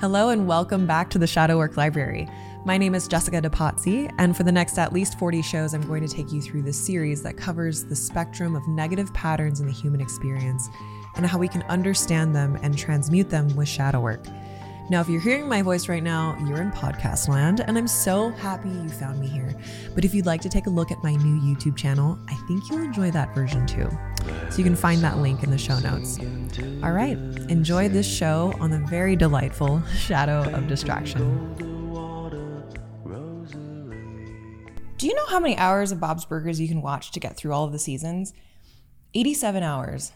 Hello 0.00 0.30
and 0.30 0.48
welcome 0.48 0.86
back 0.86 1.10
to 1.10 1.18
the 1.18 1.26
Shadow 1.26 1.58
Work 1.58 1.76
Library. 1.76 2.26
My 2.64 2.78
name 2.78 2.94
is 2.94 3.06
Jessica 3.06 3.42
DePatie, 3.42 4.10
and 4.16 4.34
for 4.34 4.44
the 4.44 4.50
next 4.50 4.78
at 4.78 4.94
least 4.94 5.18
40 5.18 5.42
shows, 5.42 5.74
I'm 5.74 5.86
going 5.86 6.00
to 6.00 6.08
take 6.08 6.32
you 6.32 6.40
through 6.40 6.62
this 6.62 6.78
series 6.78 7.22
that 7.22 7.36
covers 7.36 7.84
the 7.84 7.94
spectrum 7.94 8.56
of 8.56 8.66
negative 8.66 9.12
patterns 9.12 9.60
in 9.60 9.66
the 9.66 9.72
human 9.74 10.00
experience 10.00 10.70
and 11.16 11.26
how 11.26 11.36
we 11.36 11.48
can 11.48 11.60
understand 11.64 12.34
them 12.34 12.58
and 12.62 12.78
transmute 12.78 13.28
them 13.28 13.54
with 13.56 13.68
shadow 13.68 14.00
work. 14.00 14.24
Now, 14.90 15.00
if 15.00 15.08
you're 15.08 15.20
hearing 15.20 15.48
my 15.48 15.62
voice 15.62 15.88
right 15.88 16.02
now, 16.02 16.36
you're 16.48 16.60
in 16.60 16.72
podcast 16.72 17.28
land, 17.28 17.60
and 17.60 17.78
I'm 17.78 17.86
so 17.86 18.30
happy 18.30 18.70
you 18.70 18.88
found 18.88 19.20
me 19.20 19.28
here. 19.28 19.54
But 19.94 20.04
if 20.04 20.12
you'd 20.12 20.26
like 20.26 20.40
to 20.40 20.48
take 20.48 20.66
a 20.66 20.70
look 20.70 20.90
at 20.90 21.00
my 21.04 21.14
new 21.14 21.40
YouTube 21.40 21.76
channel, 21.76 22.18
I 22.28 22.34
think 22.48 22.68
you'll 22.68 22.82
enjoy 22.82 23.12
that 23.12 23.32
version 23.32 23.64
too. 23.68 23.88
So 24.50 24.58
you 24.58 24.64
can 24.64 24.74
find 24.74 25.00
that 25.02 25.18
link 25.18 25.44
in 25.44 25.52
the 25.52 25.58
show 25.58 25.78
notes. 25.78 26.18
All 26.82 26.90
right, 26.90 27.16
enjoy 27.48 27.88
this 27.88 28.04
show 28.04 28.52
on 28.58 28.72
the 28.72 28.80
very 28.80 29.14
delightful 29.14 29.80
Shadow 29.96 30.42
of 30.52 30.66
Distraction. 30.66 31.54
Do 34.98 35.06
you 35.06 35.14
know 35.14 35.26
how 35.26 35.38
many 35.38 35.56
hours 35.56 35.92
of 35.92 36.00
Bob's 36.00 36.24
Burgers 36.24 36.60
you 36.60 36.66
can 36.66 36.82
watch 36.82 37.12
to 37.12 37.20
get 37.20 37.36
through 37.36 37.52
all 37.52 37.64
of 37.64 37.70
the 37.70 37.78
seasons? 37.78 38.34
87 39.14 39.62
hours. 39.62 40.10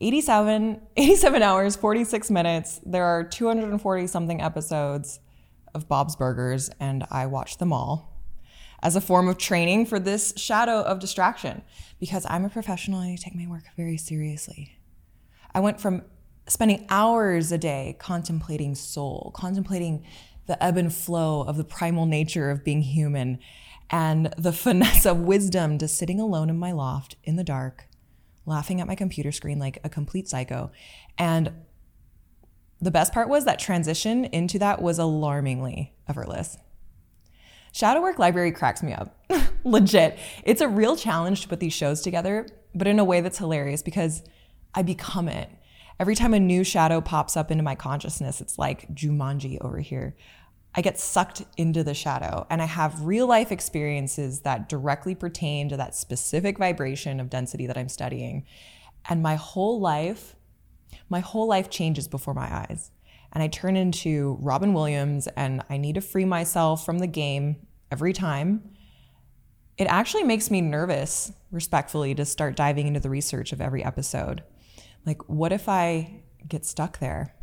87, 0.00 0.80
87 0.96 1.42
hours, 1.42 1.76
46 1.76 2.30
minutes. 2.30 2.80
There 2.84 3.04
are 3.04 3.24
240 3.24 4.06
something 4.06 4.40
episodes 4.40 5.20
of 5.74 5.88
Bob's 5.88 6.16
Burgers, 6.16 6.70
and 6.80 7.06
I 7.10 7.26
watch 7.26 7.58
them 7.58 7.72
all 7.72 8.10
as 8.82 8.96
a 8.96 9.00
form 9.00 9.28
of 9.28 9.36
training 9.36 9.86
for 9.86 10.00
this 10.00 10.32
shadow 10.36 10.80
of 10.80 10.98
distraction 10.98 11.62
because 11.98 12.26
I'm 12.28 12.44
a 12.44 12.48
professional 12.48 13.00
and 13.00 13.12
I 13.12 13.16
take 13.16 13.34
my 13.34 13.46
work 13.46 13.64
very 13.76 13.96
seriously. 13.96 14.78
I 15.54 15.60
went 15.60 15.80
from 15.80 16.02
spending 16.46 16.86
hours 16.88 17.52
a 17.52 17.58
day 17.58 17.96
contemplating 17.98 18.74
soul, 18.74 19.32
contemplating 19.34 20.04
the 20.46 20.62
ebb 20.62 20.76
and 20.76 20.92
flow 20.92 21.42
of 21.42 21.56
the 21.56 21.64
primal 21.64 22.06
nature 22.06 22.50
of 22.50 22.64
being 22.64 22.82
human 22.82 23.38
and 23.90 24.32
the 24.38 24.52
finesse 24.64 25.06
of 25.06 25.18
wisdom 25.18 25.78
to 25.78 25.86
sitting 25.86 26.18
alone 26.18 26.48
in 26.48 26.58
my 26.58 26.72
loft 26.72 27.16
in 27.22 27.36
the 27.36 27.44
dark 27.44 27.86
laughing 28.50 28.82
at 28.82 28.86
my 28.86 28.94
computer 28.94 29.32
screen 29.32 29.58
like 29.58 29.78
a 29.84 29.88
complete 29.88 30.28
psycho. 30.28 30.70
And 31.16 31.52
the 32.80 32.90
best 32.90 33.12
part 33.14 33.28
was 33.28 33.46
that 33.46 33.58
transition 33.58 34.26
into 34.26 34.58
that 34.58 34.82
was 34.82 34.98
alarmingly 34.98 35.94
effortless. 36.08 36.58
Shadow 37.72 38.02
Work 38.02 38.18
Library 38.18 38.52
cracks 38.52 38.82
me 38.82 38.92
up. 38.92 39.16
Legit. 39.64 40.18
It's 40.44 40.60
a 40.60 40.68
real 40.68 40.96
challenge 40.96 41.42
to 41.42 41.48
put 41.48 41.60
these 41.60 41.72
shows 41.72 42.00
together, 42.00 42.46
but 42.74 42.86
in 42.86 42.98
a 42.98 43.04
way 43.04 43.20
that's 43.20 43.38
hilarious 43.38 43.82
because 43.82 44.22
I 44.74 44.82
become 44.82 45.28
it. 45.28 45.48
Every 46.00 46.14
time 46.14 46.32
a 46.32 46.40
new 46.40 46.64
shadow 46.64 47.00
pops 47.00 47.36
up 47.36 47.50
into 47.50 47.62
my 47.62 47.74
consciousness, 47.74 48.40
it's 48.40 48.58
like 48.58 48.92
Jumanji 48.94 49.58
over 49.60 49.78
here. 49.78 50.16
I 50.74 50.82
get 50.82 51.00
sucked 51.00 51.42
into 51.56 51.82
the 51.82 51.94
shadow 51.94 52.46
and 52.48 52.62
I 52.62 52.66
have 52.66 53.04
real 53.04 53.26
life 53.26 53.50
experiences 53.50 54.40
that 54.40 54.68
directly 54.68 55.14
pertain 55.14 55.68
to 55.68 55.76
that 55.76 55.96
specific 55.96 56.58
vibration 56.58 57.18
of 57.18 57.30
density 57.30 57.66
that 57.66 57.76
I'm 57.76 57.88
studying. 57.88 58.44
And 59.08 59.22
my 59.22 59.34
whole 59.34 59.80
life, 59.80 60.36
my 61.08 61.20
whole 61.20 61.48
life 61.48 61.70
changes 61.70 62.06
before 62.06 62.34
my 62.34 62.66
eyes. 62.68 62.92
And 63.32 63.42
I 63.42 63.48
turn 63.48 63.76
into 63.76 64.38
Robin 64.40 64.72
Williams 64.72 65.26
and 65.28 65.62
I 65.68 65.76
need 65.76 65.96
to 65.96 66.00
free 66.00 66.24
myself 66.24 66.84
from 66.84 66.98
the 66.98 67.06
game 67.06 67.66
every 67.90 68.12
time. 68.12 68.62
It 69.76 69.86
actually 69.86 70.24
makes 70.24 70.50
me 70.50 70.60
nervous, 70.60 71.32
respectfully, 71.50 72.14
to 72.14 72.24
start 72.24 72.54
diving 72.54 72.86
into 72.86 73.00
the 73.00 73.10
research 73.10 73.52
of 73.52 73.60
every 73.60 73.82
episode. 73.82 74.42
Like, 75.06 75.28
what 75.28 75.52
if 75.52 75.68
I 75.68 76.22
get 76.46 76.66
stuck 76.66 76.98
there? 76.98 77.34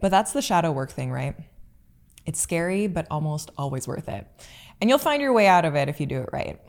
But 0.00 0.10
that's 0.10 0.32
the 0.32 0.42
shadow 0.42 0.72
work 0.72 0.90
thing, 0.90 1.12
right? 1.12 1.36
It's 2.30 2.40
scary, 2.40 2.86
but 2.86 3.08
almost 3.10 3.50
always 3.58 3.88
worth 3.88 4.08
it. 4.08 4.24
And 4.80 4.88
you'll 4.88 5.00
find 5.00 5.20
your 5.20 5.32
way 5.32 5.48
out 5.48 5.64
of 5.64 5.74
it 5.74 5.88
if 5.88 5.98
you 5.98 6.06
do 6.06 6.20
it 6.20 6.28
right. 6.32 6.60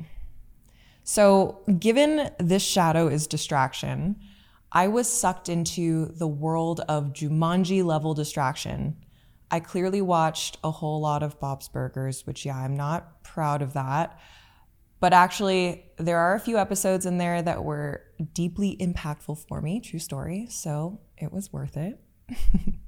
So, 1.03 1.59
given 1.77 2.31
this 2.39 2.63
shadow 2.63 3.07
is 3.07 3.27
distraction, 3.27 4.15
I 4.71 4.87
was 4.87 5.07
sucked 5.07 5.49
into 5.49 6.13
the 6.15 6.25
world 6.25 6.79
of 6.89 7.13
Jumanji 7.13 7.85
level 7.85 8.15
distraction. 8.15 8.97
I 9.51 9.59
clearly 9.59 10.01
watched 10.01 10.57
a 10.63 10.71
whole 10.71 10.99
lot 10.99 11.21
of 11.21 11.39
Bob's 11.39 11.67
Burgers, 11.67 12.25
which, 12.25 12.43
yeah, 12.43 12.57
I'm 12.57 12.75
not 12.75 13.21
proud 13.21 13.61
of 13.61 13.73
that. 13.73 14.19
But 14.99 15.13
actually, 15.13 15.85
there 15.97 16.17
are 16.17 16.33
a 16.33 16.39
few 16.39 16.57
episodes 16.57 17.05
in 17.05 17.19
there 17.19 17.39
that 17.39 17.63
were 17.63 18.01
deeply 18.33 18.77
impactful 18.77 19.47
for 19.47 19.61
me, 19.61 19.79
true 19.79 19.99
story. 19.99 20.47
So, 20.49 21.01
it 21.19 21.31
was 21.31 21.53
worth 21.53 21.77
it. 21.77 21.99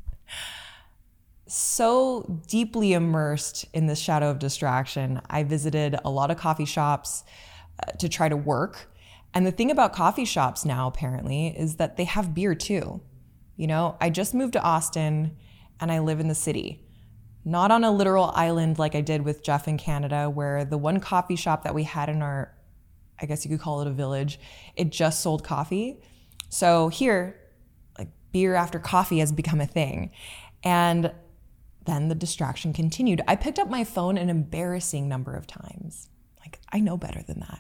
so 1.54 2.42
deeply 2.48 2.94
immersed 2.94 3.66
in 3.74 3.86
this 3.86 4.00
shadow 4.00 4.30
of 4.30 4.40
distraction. 4.40 5.22
I 5.30 5.44
visited 5.44 5.96
a 6.04 6.10
lot 6.10 6.32
of 6.32 6.38
coffee 6.38 6.66
shops 6.66 7.24
uh, 7.82 7.92
to 7.92 8.10
try 8.10 8.28
to 8.28 8.36
work. 8.36 8.92
And 9.36 9.46
the 9.46 9.52
thing 9.52 9.70
about 9.70 9.94
coffee 9.94 10.26
shops 10.26 10.66
now, 10.66 10.88
apparently, 10.88 11.48
is 11.48 11.76
that 11.76 11.96
they 11.98 12.06
have 12.06 12.34
beer 12.34 12.56
too. 12.56 13.02
You 13.56 13.68
know, 13.68 13.98
I 14.02 14.10
just 14.10 14.34
moved 14.34 14.54
to 14.54 14.62
Austin 14.62 15.38
and 15.80 15.92
I 15.92 16.00
live 16.00 16.20
in 16.20 16.28
the 16.28 16.36
city, 16.36 16.88
not 17.46 17.70
on 17.70 17.84
a 17.84 17.92
literal 17.92 18.32
island 18.36 18.80
like 18.80 18.96
I 18.96 19.02
did 19.02 19.24
with 19.24 19.44
Jeff 19.44 19.68
in 19.68 19.78
Canada, 19.78 20.30
where 20.30 20.66
the 20.66 20.78
one 20.78 21.00
coffee 21.00 21.36
shop 21.36 21.64
that 21.64 21.76
we 21.76 21.84
had 21.84 22.10
in 22.10 22.24
our, 22.24 22.52
I 23.22 23.28
guess 23.28 23.46
you 23.46 23.52
could 23.52 23.60
call 23.60 23.82
it 23.82 23.88
a 23.88 23.92
village, 23.92 24.40
it 24.76 24.90
just 24.92 25.22
sold 25.22 25.44
coffee. 25.44 26.02
So 26.50 26.88
here, 26.90 27.40
like 27.98 28.10
beer 28.32 28.56
after 28.56 28.80
coffee 28.80 29.20
has 29.20 29.32
become 29.32 29.62
a 29.62 29.68
thing. 29.68 30.12
And 30.64 31.12
then 31.86 32.08
the 32.08 32.16
distraction 32.16 32.74
continued. 32.74 33.22
I 33.28 33.36
picked 33.36 33.60
up 33.60 33.70
my 33.70 33.84
phone 33.84 34.18
an 34.18 34.30
embarrassing 34.30 35.08
number 35.08 35.36
of 35.36 35.48
times. 35.48 36.10
Like, 36.40 36.60
I 36.72 36.80
know 36.80 36.98
better 36.98 37.22
than 37.22 37.40
that. 37.40 37.60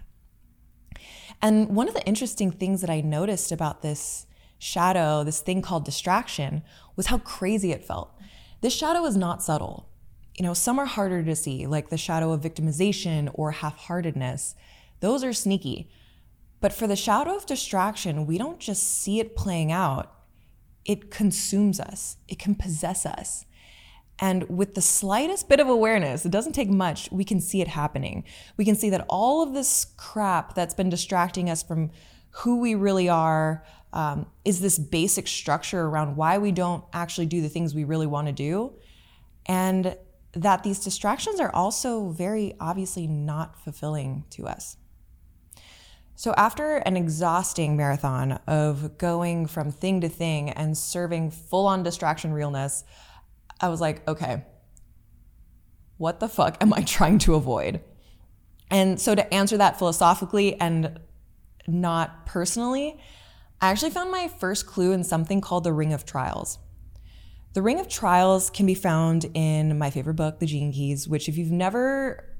And 1.42 1.70
one 1.70 1.88
of 1.88 1.94
the 1.94 2.06
interesting 2.06 2.52
things 2.52 2.82
that 2.82 2.90
I 2.90 3.02
noticed 3.02 3.52
about 3.52 3.82
this 3.82 4.26
shadow, 4.60 5.24
this 5.24 5.42
thing 5.42 5.62
called 5.62 5.86
distraction, 5.86 6.64
was 6.96 7.08
how 7.08 7.18
crazy 7.18 7.72
it 7.72 7.84
felt. 7.84 8.18
This 8.62 8.74
shadow 8.74 9.06
is 9.06 9.18
not 9.18 9.44
subtle. 9.44 9.90
You 10.38 10.44
know, 10.44 10.54
some 10.54 10.80
are 10.80 10.86
harder 10.86 11.22
to 11.24 11.36
see, 11.36 11.68
like 11.68 11.90
the 11.90 11.98
shadow 11.98 12.32
of 12.32 12.42
victimization 12.42 13.30
or 13.34 13.52
half 13.52 13.78
heartedness. 13.78 14.56
Those 15.02 15.24
are 15.24 15.34
sneaky. 15.34 15.90
But 16.62 16.72
for 16.72 16.88
the 16.88 16.96
shadow 16.96 17.36
of 17.36 17.46
distraction, 17.46 18.26
we 18.26 18.38
don't 18.38 18.60
just 18.60 18.88
see 18.88 19.20
it 19.20 19.36
playing 19.36 19.72
out, 19.72 20.14
it 20.86 21.12
consumes 21.12 21.80
us, 21.80 22.16
it 22.30 22.40
can 22.40 22.56
possess 22.56 23.06
us. 23.06 23.46
And 24.20 24.48
with 24.48 24.76
the 24.76 24.82
slightest 24.82 25.50
bit 25.50 25.60
of 25.60 25.68
awareness, 25.68 26.26
it 26.26 26.32
doesn't 26.32 26.54
take 26.54 26.70
much, 26.70 27.12
we 27.12 27.24
can 27.24 27.42
see 27.42 27.62
it 27.62 27.68
happening. 27.68 28.24
We 28.58 28.66
can 28.66 28.76
see 28.76 28.90
that 28.92 29.06
all 29.10 29.42
of 29.42 29.54
this 29.54 29.88
crap 29.98 30.54
that's 30.54 30.74
been 30.74 30.90
distracting 30.90 31.50
us 31.50 31.64
from 31.64 31.92
who 32.30 32.60
we 32.60 32.76
really 32.76 33.10
are 33.10 33.66
um, 33.92 34.26
is 34.44 34.60
this 34.60 34.80
basic 34.80 35.28
structure 35.28 35.82
around 35.82 36.16
why 36.16 36.38
we 36.38 36.52
don't 36.52 36.84
actually 36.94 37.28
do 37.28 37.42
the 37.42 37.50
things 37.50 37.76
we 37.76 37.84
really 37.84 38.08
want 38.08 38.28
to 38.28 38.34
do. 38.34 38.74
And 39.46 39.98
that 40.34 40.64
these 40.64 40.80
distractions 40.80 41.40
are 41.40 41.54
also 41.54 42.10
very 42.10 42.56
obviously 42.60 43.08
not 43.08 43.60
fulfilling 43.60 44.26
to 44.32 44.48
us. 44.48 44.78
So, 46.16 46.34
after 46.38 46.78
an 46.78 46.96
exhausting 46.96 47.76
marathon 47.76 48.40
of 48.48 48.98
going 48.98 49.48
from 49.48 49.72
thing 49.72 50.02
to 50.02 50.10
thing 50.10 50.52
and 50.52 50.78
serving 50.78 51.32
full 51.32 51.66
on 51.66 51.84
distraction 51.84 52.34
realness, 52.34 52.84
I 53.64 53.70
was 53.70 53.82
like, 53.82 54.08
okay, 54.08 54.44
what 55.98 56.20
the 56.20 56.28
fuck 56.28 56.58
am 56.62 56.74
I 56.74 56.82
trying 56.86 57.18
to 57.20 57.36
avoid? 57.36 57.82
And 58.70 59.00
so 59.00 59.16
to 59.16 59.34
answer 59.34 59.58
that 59.58 59.78
philosophically 59.78 60.60
and 60.60 61.00
not 61.68 62.26
personally, 62.26 63.00
I 63.62 63.70
actually 63.70 63.92
found 63.92 64.12
my 64.12 64.28
first 64.28 64.68
clue 64.68 64.92
in 64.92 65.04
something 65.04 65.40
called 65.40 65.64
the 65.64 65.72
Ring 65.72 65.94
of 65.94 66.06
Trials. 66.06 66.60
The 67.54 67.62
Ring 67.62 67.80
of 67.80 67.88
Trials 67.88 68.50
can 68.50 68.66
be 68.66 68.74
found 68.74 69.30
in 69.34 69.78
my 69.78 69.90
favorite 69.90 70.16
book, 70.16 70.40
The 70.40 70.46
Gene 70.46 70.74
Keys, 70.74 71.08
which, 71.08 71.30
if 71.30 71.38
you've 71.38 71.52
never 71.52 72.36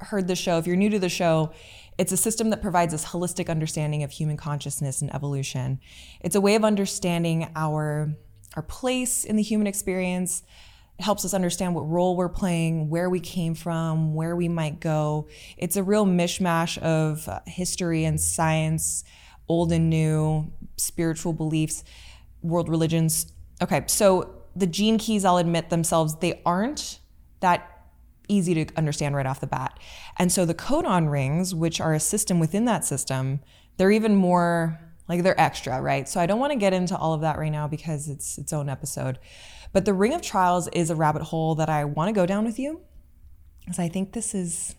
heard 0.00 0.28
the 0.28 0.36
show, 0.36 0.58
if 0.58 0.66
you're 0.66 0.76
new 0.76 0.90
to 0.90 0.98
the 0.98 1.08
show, 1.08 1.52
it's 1.96 2.12
a 2.12 2.16
system 2.16 2.50
that 2.50 2.62
provides 2.62 2.92
this 2.92 3.06
holistic 3.06 3.48
understanding 3.48 4.04
of 4.04 4.12
human 4.12 4.36
consciousness 4.36 5.02
and 5.02 5.12
evolution. 5.12 5.80
It's 6.20 6.36
a 6.36 6.40
way 6.40 6.54
of 6.54 6.64
understanding 6.64 7.50
our, 7.56 8.14
our 8.54 8.62
place 8.62 9.24
in 9.24 9.36
the 9.36 9.42
human 9.42 9.66
experience, 9.66 10.42
helps 11.00 11.24
us 11.24 11.32
understand 11.32 11.74
what 11.74 11.88
role 11.88 12.16
we're 12.16 12.28
playing, 12.28 12.88
where 12.90 13.08
we 13.08 13.20
came 13.20 13.54
from, 13.54 14.14
where 14.14 14.34
we 14.34 14.48
might 14.48 14.80
go. 14.80 15.28
It's 15.56 15.76
a 15.76 15.82
real 15.82 16.06
mishmash 16.06 16.76
of 16.78 17.28
uh, 17.28 17.40
history 17.46 18.04
and 18.04 18.20
science, 18.20 19.04
old 19.48 19.70
and 19.72 19.88
new, 19.88 20.52
spiritual 20.76 21.32
beliefs, 21.32 21.84
world 22.42 22.68
religions. 22.68 23.32
Okay, 23.62 23.84
so 23.86 24.34
the 24.56 24.66
gene 24.66 24.98
keys, 24.98 25.24
I'll 25.24 25.38
admit 25.38 25.70
themselves, 25.70 26.16
they 26.16 26.42
aren't 26.44 26.98
that 27.40 27.84
easy 28.26 28.52
to 28.54 28.76
understand 28.76 29.14
right 29.14 29.24
off 29.24 29.40
the 29.40 29.46
bat. 29.46 29.78
And 30.18 30.30
so 30.32 30.44
the 30.44 30.54
codon 30.54 31.10
rings, 31.10 31.54
which 31.54 31.80
are 31.80 31.94
a 31.94 32.00
system 32.00 32.40
within 32.40 32.64
that 32.64 32.84
system, 32.84 33.40
they're 33.76 33.92
even 33.92 34.16
more 34.16 34.80
Like 35.08 35.22
they're 35.22 35.40
extra, 35.40 35.80
right? 35.80 36.06
So 36.08 36.20
I 36.20 36.26
don't 36.26 36.38
want 36.38 36.52
to 36.52 36.58
get 36.58 36.74
into 36.74 36.96
all 36.96 37.14
of 37.14 37.22
that 37.22 37.38
right 37.38 37.50
now 37.50 37.66
because 37.66 38.08
it's 38.08 38.36
its 38.36 38.52
own 38.52 38.68
episode. 38.68 39.18
But 39.72 39.84
the 39.84 39.94
Ring 39.94 40.14
of 40.14 40.22
Trials 40.22 40.68
is 40.68 40.90
a 40.90 40.96
rabbit 40.96 41.22
hole 41.22 41.54
that 41.56 41.68
I 41.68 41.84
want 41.84 42.08
to 42.08 42.12
go 42.12 42.26
down 42.26 42.44
with 42.44 42.58
you. 42.58 42.80
Because 43.60 43.78
I 43.78 43.88
think 43.88 44.12
this 44.12 44.34
is 44.34 44.74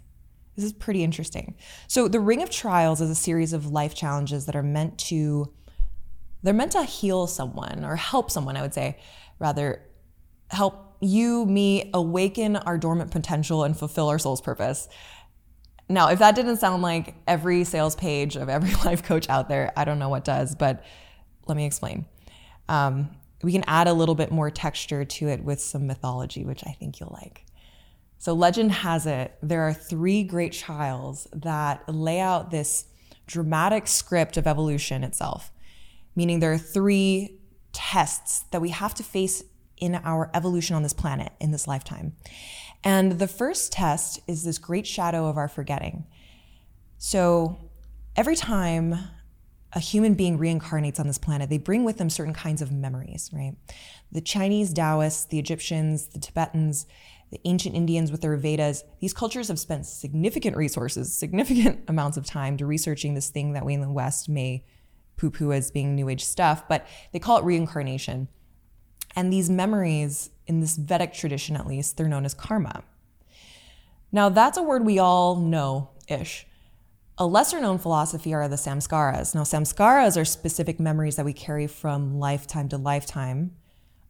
this 0.56 0.66
is 0.66 0.74
pretty 0.74 1.04
interesting. 1.04 1.56
So 1.88 2.08
the 2.08 2.20
Ring 2.20 2.42
of 2.42 2.50
Trials 2.50 3.00
is 3.00 3.10
a 3.10 3.16
series 3.16 3.54
of 3.54 3.68
life 3.68 3.96
challenges 3.96 4.46
that 4.46 4.56
are 4.56 4.64
meant 4.64 4.98
to 5.00 5.54
they're 6.44 6.54
meant 6.54 6.72
to 6.74 6.84
heal 6.84 7.28
someone 7.28 7.84
or 7.84 7.96
help 7.96 8.32
someone, 8.32 8.56
I 8.56 8.62
would 8.62 8.74
say, 8.74 8.98
rather 9.40 9.82
help 10.50 10.98
you, 11.02 11.46
me 11.46 11.90
awaken 11.94 12.56
our 12.56 12.78
dormant 12.78 13.12
potential 13.12 13.64
and 13.64 13.78
fulfill 13.78 14.10
our 14.10 14.20
soul's 14.20 14.42
purpose. 14.42 14.88
Now, 15.88 16.10
if 16.10 16.20
that 16.20 16.36
didn't 16.36 16.58
sound 16.58 16.82
like 16.82 17.16
every 17.28 17.64
sales 17.64 17.96
page 17.96 18.36
of 18.36 18.48
every 18.48 18.74
life 18.86 19.04
coach 19.04 19.30
out 19.30 19.50
there, 19.50 19.72
I 19.76 19.86
don't 19.86 20.00
know 20.00 20.10
what 20.10 20.24
does, 20.24 20.56
but 20.56 20.84
let 21.48 21.58
me 21.58 21.66
explain. 21.66 22.06
Um, 22.68 23.10
we 23.42 23.52
can 23.52 23.64
add 23.68 23.88
a 23.88 23.94
little 23.94 24.16
bit 24.16 24.32
more 24.32 24.50
texture 24.50 25.06
to 25.06 25.28
it 25.28 25.44
with 25.44 25.62
some 25.62 25.88
mythology, 25.88 26.44
which 26.44 26.64
I 26.66 26.72
think 26.72 27.00
you'll 27.00 27.18
like. 27.22 27.46
So, 28.18 28.34
legend 28.34 28.72
has 28.72 29.06
it 29.06 29.38
there 29.42 29.62
are 29.62 29.74
three 29.74 30.24
great 30.24 30.52
trials 30.52 31.28
that 31.34 31.88
lay 31.88 32.20
out 32.20 32.52
this 32.52 32.86
dramatic 33.28 33.88
script 33.88 34.36
of 34.38 34.48
evolution 34.48 35.04
itself, 35.04 35.52
meaning 36.16 36.40
there 36.40 36.52
are 36.52 36.58
three 36.58 37.40
tests 37.72 38.44
that 38.52 38.62
we 38.62 38.70
have 38.70 38.94
to 38.96 39.04
face 39.04 39.44
in 39.78 39.96
our 39.96 40.30
evolution 40.34 40.76
on 40.76 40.84
this 40.84 40.94
planet 40.94 41.32
in 41.40 41.52
this 41.52 41.68
lifetime. 41.68 42.16
And 42.84 43.20
the 43.20 43.28
first 43.28 43.72
test 43.72 44.20
is 44.28 44.44
this 44.44 44.58
great 44.58 44.88
shadow 44.88 45.28
of 45.28 45.38
our 45.38 45.48
forgetting. 45.48 46.06
So 46.98 47.58
every 48.16 48.36
time 48.36 48.96
a 49.74 49.80
human 49.80 50.16
being 50.16 50.40
reincarnates 50.40 51.00
on 51.00 51.08
this 51.08 51.18
planet, 51.18 51.50
they 51.50 51.58
bring 51.58 51.84
with 51.84 51.98
them 51.98 52.10
certain 52.10 52.34
kinds 52.34 52.62
of 52.62 52.72
memories, 52.72 53.30
right? 53.32 53.56
The 54.12 54.22
Chinese 54.22 54.74
Taoists, 54.74 55.26
the 55.26 55.38
Egyptians, 55.38 56.08
the 56.08 56.20
Tibetans, 56.20 56.88
the 57.32 57.40
ancient 57.46 57.76
Indians 57.76 58.12
with 58.12 58.22
their 58.22 58.36
Vedas, 58.38 58.84
these 59.00 59.14
cultures 59.14 59.50
have 59.50 59.60
spent 59.60 59.86
significant 59.86 60.58
resources, 60.58 61.16
significant 61.16 61.82
amounts 61.88 62.18
of 62.18 62.26
time 62.26 62.58
to 62.58 62.66
researching 62.66 63.14
this 63.14 63.30
thing 63.30 63.54
that 63.54 63.66
we 63.66 63.76
in 63.76 63.82
the 63.82 63.92
West 63.92 64.28
may 64.28 64.66
poo 65.18 65.30
poo 65.30 65.52
as 65.52 65.70
being 65.70 65.96
New 65.96 66.10
Age 66.10 66.26
stuff, 66.26 66.68
but 66.68 66.88
they 67.12 67.20
call 67.20 67.38
it 67.38 67.44
reincarnation. 67.44 68.28
And 69.16 69.32
these 69.32 69.50
memories, 69.50 70.32
in 70.48 70.62
this 70.62 70.78
Vedic 70.78 71.14
tradition 71.14 71.56
at 71.56 71.68
least, 71.68 71.98
they're 71.98 72.08
known 72.08 72.26
as 72.26 72.34
karma. 72.34 72.84
Now, 74.12 74.30
that's 74.30 74.58
a 74.58 74.64
word 74.64 74.86
we 74.86 74.98
all 74.98 75.36
know 75.36 75.90
ish. 76.08 76.48
A 77.22 77.28
lesser 77.28 77.60
known 77.60 77.80
philosophy 77.80 78.34
are 78.34 78.48
the 78.48 78.56
samskaras. 78.56 79.36
Now, 79.36 79.44
samskaras 79.44 80.20
are 80.20 80.24
specific 80.24 80.80
memories 80.80 81.18
that 81.18 81.26
we 81.26 81.34
carry 81.34 81.68
from 81.68 82.18
lifetime 82.18 82.70
to 82.70 82.78
lifetime 82.78 83.52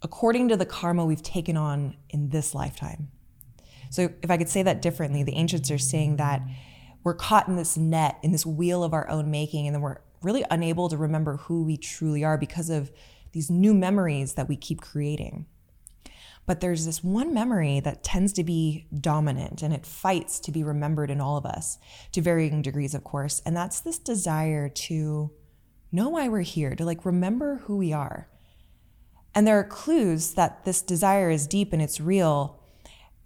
according 0.03 0.47
to 0.49 0.55
the 0.55 0.65
karma 0.65 1.03
we've 1.03 1.23
taken 1.23 1.57
on 1.57 1.97
in 2.11 2.29
this 2.29 2.53
lifetime. 2.53 3.09
So, 3.89 4.13
if 4.21 4.29
I 4.29 4.37
could 4.37 4.47
say 4.47 4.61
that 4.61 4.83
differently, 4.83 5.23
the 5.23 5.33
ancients 5.33 5.71
are 5.71 5.79
saying 5.79 6.17
that 6.17 6.43
we're 7.03 7.15
caught 7.15 7.47
in 7.47 7.55
this 7.55 7.75
net, 7.75 8.19
in 8.21 8.31
this 8.31 8.45
wheel 8.45 8.83
of 8.83 8.93
our 8.93 9.09
own 9.09 9.31
making, 9.31 9.65
and 9.65 9.73
then 9.73 9.81
we're 9.81 10.01
really 10.21 10.45
unable 10.51 10.87
to 10.89 10.95
remember 10.95 11.37
who 11.37 11.63
we 11.63 11.77
truly 11.77 12.23
are 12.23 12.37
because 12.37 12.69
of 12.69 12.91
these 13.31 13.49
new 13.49 13.73
memories 13.73 14.35
that 14.35 14.47
we 14.47 14.55
keep 14.55 14.81
creating. 14.81 15.47
But 16.49 16.61
there's 16.61 16.87
this 16.87 17.03
one 17.03 17.31
memory 17.31 17.79
that 17.81 18.03
tends 18.03 18.33
to 18.33 18.43
be 18.43 18.87
dominant 18.99 19.61
and 19.61 19.71
it 19.71 19.85
fights 19.85 20.39
to 20.39 20.51
be 20.51 20.63
remembered 20.63 21.11
in 21.11 21.21
all 21.21 21.37
of 21.37 21.45
us 21.45 21.77
to 22.11 22.23
varying 22.23 22.63
degrees, 22.63 22.95
of 22.95 23.03
course. 23.03 23.39
And 23.45 23.55
that's 23.55 23.81
this 23.81 23.99
desire 23.99 24.67
to 24.67 25.29
know 25.91 26.09
why 26.09 26.27
we're 26.27 26.41
here, 26.41 26.73
to 26.73 26.83
like 26.83 27.05
remember 27.05 27.57
who 27.65 27.77
we 27.77 27.93
are. 27.93 28.29
And 29.35 29.45
there 29.45 29.59
are 29.59 29.63
clues 29.63 30.33
that 30.33 30.65
this 30.65 30.81
desire 30.81 31.29
is 31.29 31.45
deep 31.45 31.71
and 31.71 31.83
it's 31.83 32.01
real. 32.01 32.59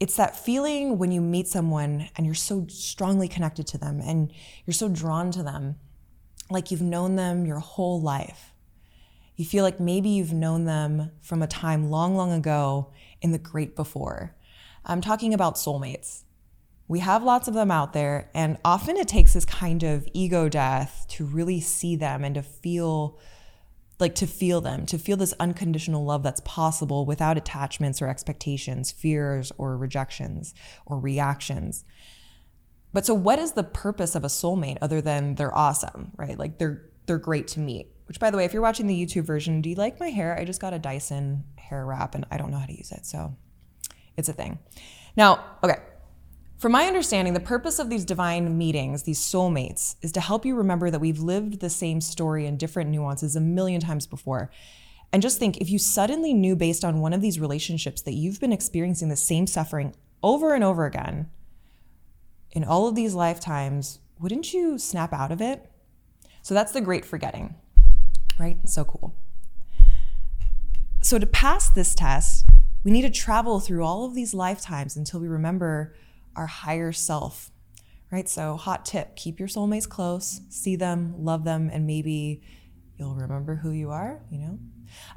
It's 0.02 0.18
that 0.18 0.36
feeling 0.36 0.98
when 0.98 1.14
you 1.14 1.22
meet 1.22 1.48
someone 1.48 2.10
and 2.18 2.26
you're 2.26 2.36
so 2.36 2.66
strongly 2.68 3.30
connected 3.30 3.68
to 3.68 3.78
them 3.78 4.02
and 4.02 4.34
you're 4.66 4.74
so 4.74 4.90
drawn 4.90 5.31
to 5.31 5.44
them, 5.44 5.78
like 6.50 6.72
you've 6.72 6.81
known 6.81 7.16
them 7.16 7.46
your 7.46 7.60
whole 7.60 8.02
life. 8.02 8.52
You 9.38 9.46
feel 9.46 9.64
like 9.64 9.80
maybe 9.80 10.10
you've 10.10 10.34
known 10.34 10.66
them 10.66 11.12
from 11.22 11.42
a 11.42 11.48
time 11.48 11.90
long, 11.90 12.18
long 12.18 12.34
ago 12.34 12.92
in 13.24 13.31
the 13.31 13.40
great 13.40 13.75
before. 13.75 14.36
I'm 14.86 15.02
talking 15.02 15.34
about 15.34 15.56
soulmates. 15.56 16.24
We 16.88 17.00
have 17.00 17.24
lots 17.24 17.48
of 17.48 17.54
them 17.54 17.72
out 17.72 17.94
there, 17.94 18.30
and 18.36 18.58
often 18.64 18.98
it 18.98 19.08
takes 19.08 19.34
this 19.34 19.46
kind 19.46 19.81
of 19.84 20.08
ego 20.14 20.50
death 20.50 21.06
to 21.12 21.25
really 21.25 21.62
see 21.62 21.96
them 21.96 22.24
and 22.24 22.36
to 22.36 22.44
feel 22.44 23.18
like 24.00 24.16
to 24.16 24.28
feel 24.28 24.60
them, 24.60 24.86
to 24.88 24.98
feel 24.98 25.16
this 25.16 25.34
unconditional 25.40 26.04
love 26.04 26.24
that's 26.24 26.42
possible 26.44 27.06
without 27.06 27.38
attachments 27.38 28.02
or 28.02 28.08
expectations, 28.08 28.92
fears 28.92 29.52
or 29.58 29.78
rejections 29.78 30.54
or 30.86 31.00
reactions. 31.00 31.86
But 32.92 33.06
so 33.06 33.14
what 33.14 33.40
is 33.40 33.54
the 33.54 33.64
purpose 33.64 34.14
of 34.14 34.24
a 34.24 34.28
soulmate 34.28 34.78
other 34.81 35.00
than 35.00 35.36
they're 35.36 35.56
awesome, 35.56 36.12
right? 36.18 36.38
Like 36.38 36.60
they're 36.60 36.90
they're 37.06 37.18
great 37.18 37.48
to 37.50 37.60
meet. 37.60 37.93
Which, 38.06 38.20
by 38.20 38.30
the 38.30 38.38
way, 38.38 38.46
if 38.46 38.54
you're 38.54 38.62
watching 38.62 38.88
the 38.88 39.06
YouTube 39.06 39.24
version, 39.24 39.62
do 39.62 39.70
you 39.70 39.76
like 39.76 40.00
my 40.00 40.10
hair? 40.10 40.38
I 40.38 40.46
just 40.46 40.62
got 40.62 40.74
a 40.74 40.80
Dyson 40.80 41.44
hair 41.56 41.86
wrap 41.86 42.16
and 42.16 42.26
I 42.30 42.38
don't 42.38 42.52
know 42.52 42.58
how 42.58 42.66
to 42.66 42.78
use 42.78 42.92
it. 42.92 43.06
So 43.06 43.36
it's 44.18 44.30
a 44.30 44.34
thing. 44.34 44.60
Now, 45.16 45.44
okay. 45.64 45.78
From 46.58 46.72
my 46.72 46.86
understanding, 46.86 47.34
the 47.34 47.40
purpose 47.42 47.78
of 47.78 47.90
these 47.90 48.06
divine 48.06 48.58
meetings, 48.58 49.04
these 49.04 49.20
soulmates, 49.20 49.96
is 50.02 50.14
to 50.14 50.22
help 50.22 50.46
you 50.46 50.56
remember 50.56 50.90
that 50.90 51.02
we've 51.02 51.20
lived 51.20 51.60
the 51.60 51.70
same 51.70 52.00
story 52.00 52.46
in 52.46 52.56
different 52.58 52.90
nuances 52.90 53.36
a 53.36 53.42
million 53.42 53.82
times 53.82 54.08
before. 54.08 54.50
And 55.12 55.22
just 55.22 55.40
think 55.40 55.58
if 55.58 55.70
you 55.70 55.78
suddenly 55.78 56.34
knew 56.34 56.56
based 56.56 56.86
on 56.86 57.02
one 57.02 57.12
of 57.12 57.22
these 57.22 57.40
relationships 57.40 58.02
that 58.04 58.14
you've 58.14 58.40
been 58.40 58.54
experiencing 58.54 59.10
the 59.10 59.16
same 59.18 59.46
suffering 59.46 59.94
over 60.22 60.54
and 60.54 60.64
over 60.64 60.86
again 60.86 61.30
in 62.52 62.64
all 62.64 62.88
of 62.88 62.96
these 62.96 63.14
lifetimes, 63.14 64.00
wouldn't 64.20 64.54
you 64.54 64.78
snap 64.78 65.12
out 65.12 65.32
of 65.32 65.42
it? 65.42 65.70
So 66.42 66.54
that's 66.54 66.72
the 66.72 66.82
great 66.82 67.04
forgetting 67.04 67.56
right? 68.39 68.57
So 68.68 68.83
cool. 68.83 69.15
So, 71.03 71.19
to 71.19 71.27
pass 71.27 71.69
this 71.69 71.94
test, 71.94 72.45
we 72.85 72.91
need 72.91 73.01
to 73.01 73.09
travel 73.09 73.59
through 73.59 73.83
all 73.83 74.06
of 74.06 74.15
these 74.15 74.33
lifetimes 74.33 74.95
until 74.95 75.19
we 75.19 75.27
remember 75.27 75.94
our 76.33 76.47
higher 76.47 76.94
self, 76.94 77.51
right? 78.09 78.27
So, 78.30 78.56
hot 78.56 78.85
tip 78.85 79.18
keep 79.18 79.38
your 79.38 79.50
soulmates 79.50 79.88
close, 79.88 80.39
see 80.50 80.77
them, 80.77 81.13
love 81.18 81.44
them, 81.44 81.69
and 81.74 81.85
maybe 81.85 82.41
you'll 82.97 83.15
remember 83.15 83.56
who 83.56 83.71
you 83.71 83.89
are, 83.91 84.21
you 84.31 84.39
know? 84.39 84.59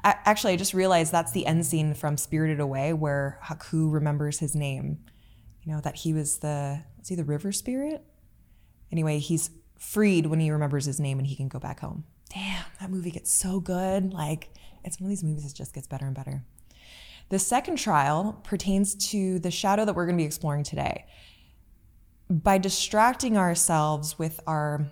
I, 0.03 0.17
actually, 0.25 0.55
I 0.55 0.57
just 0.57 0.75
realized 0.75 1.13
that's 1.13 1.31
the 1.31 1.47
end 1.47 1.65
scene 1.65 1.95
from 1.95 2.17
Spirited 2.17 2.59
Away 2.59 2.93
where 2.93 3.39
Haku 3.45 3.93
remembers 3.93 4.41
his 4.41 4.57
name. 4.57 4.99
You 5.63 5.73
know, 5.73 5.81
that 5.83 5.97
he 5.97 6.13
was 6.13 6.39
the, 6.39 6.83
was 6.99 7.09
he 7.09 7.15
the 7.15 7.25
river 7.25 7.53
spirit? 7.53 8.03
Anyway, 8.91 9.19
he's 9.19 9.51
freed 9.79 10.27
when 10.27 10.41
he 10.41 10.51
remembers 10.51 10.85
his 10.85 10.99
name 10.99 11.19
and 11.19 11.27
he 11.27 11.37
can 11.37 11.49
go 11.49 11.59
back 11.59 11.81
home 11.81 12.05
damn, 12.37 12.65
that 12.81 12.91
movie 12.91 13.11
gets 13.11 13.33
so 13.33 13.61
good. 13.61 14.13
Like, 14.13 14.51
it's 14.85 15.01
one 15.01 15.07
of 15.07 15.11
these 15.11 15.25
movies 15.25 15.45
that 15.45 15.55
just 15.55 15.73
gets 15.73 15.87
better 15.87 16.05
and 16.05 16.15
better. 16.15 16.45
The 17.31 17.39
second 17.39 17.77
trial 17.77 18.39
pertains 18.45 18.95
to 19.11 19.39
the 19.39 19.51
shadow 19.51 19.87
that 19.87 19.97
we're 19.97 20.05
going 20.05 20.19
to 20.19 20.23
be 20.23 20.27
exploring 20.27 20.63
today. 20.63 21.07
By 22.29 22.59
distracting 22.59 23.39
ourselves 23.39 24.19
with 24.19 24.39
our, 24.47 24.87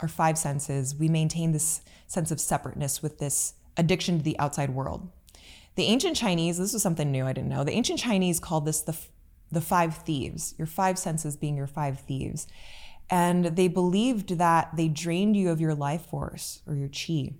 our 0.00 0.08
five 0.08 0.38
senses, 0.38 0.94
we 0.94 1.08
maintain 1.08 1.52
this 1.52 1.82
sense 2.06 2.30
of 2.30 2.40
separateness 2.40 3.02
with 3.02 3.18
this 3.18 3.52
addiction 3.76 4.16
to 4.18 4.24
the 4.24 4.38
outside 4.38 4.70
world. 4.70 5.10
The 5.74 5.84
ancient 5.84 6.16
Chinese, 6.16 6.56
this 6.56 6.72
was 6.72 6.82
something 6.82 7.12
new 7.12 7.26
I 7.26 7.34
didn't 7.34 7.50
know. 7.50 7.64
The 7.64 7.72
ancient 7.72 8.00
Chinese 8.00 8.40
called 8.40 8.64
this 8.64 8.80
the, 8.80 8.96
the 9.52 9.60
five 9.60 9.98
thieves, 9.98 10.54
your 10.56 10.66
five 10.66 10.98
senses 10.98 11.36
being 11.36 11.56
your 11.56 11.66
five 11.66 12.00
thieves. 12.00 12.46
And 13.10 13.44
they 13.46 13.68
believed 13.68 14.38
that 14.38 14.76
they 14.76 14.88
drained 14.88 15.36
you 15.36 15.50
of 15.50 15.60
your 15.60 15.74
life 15.74 16.06
force 16.06 16.60
or 16.66 16.74
your 16.74 16.88
chi. 16.88 17.34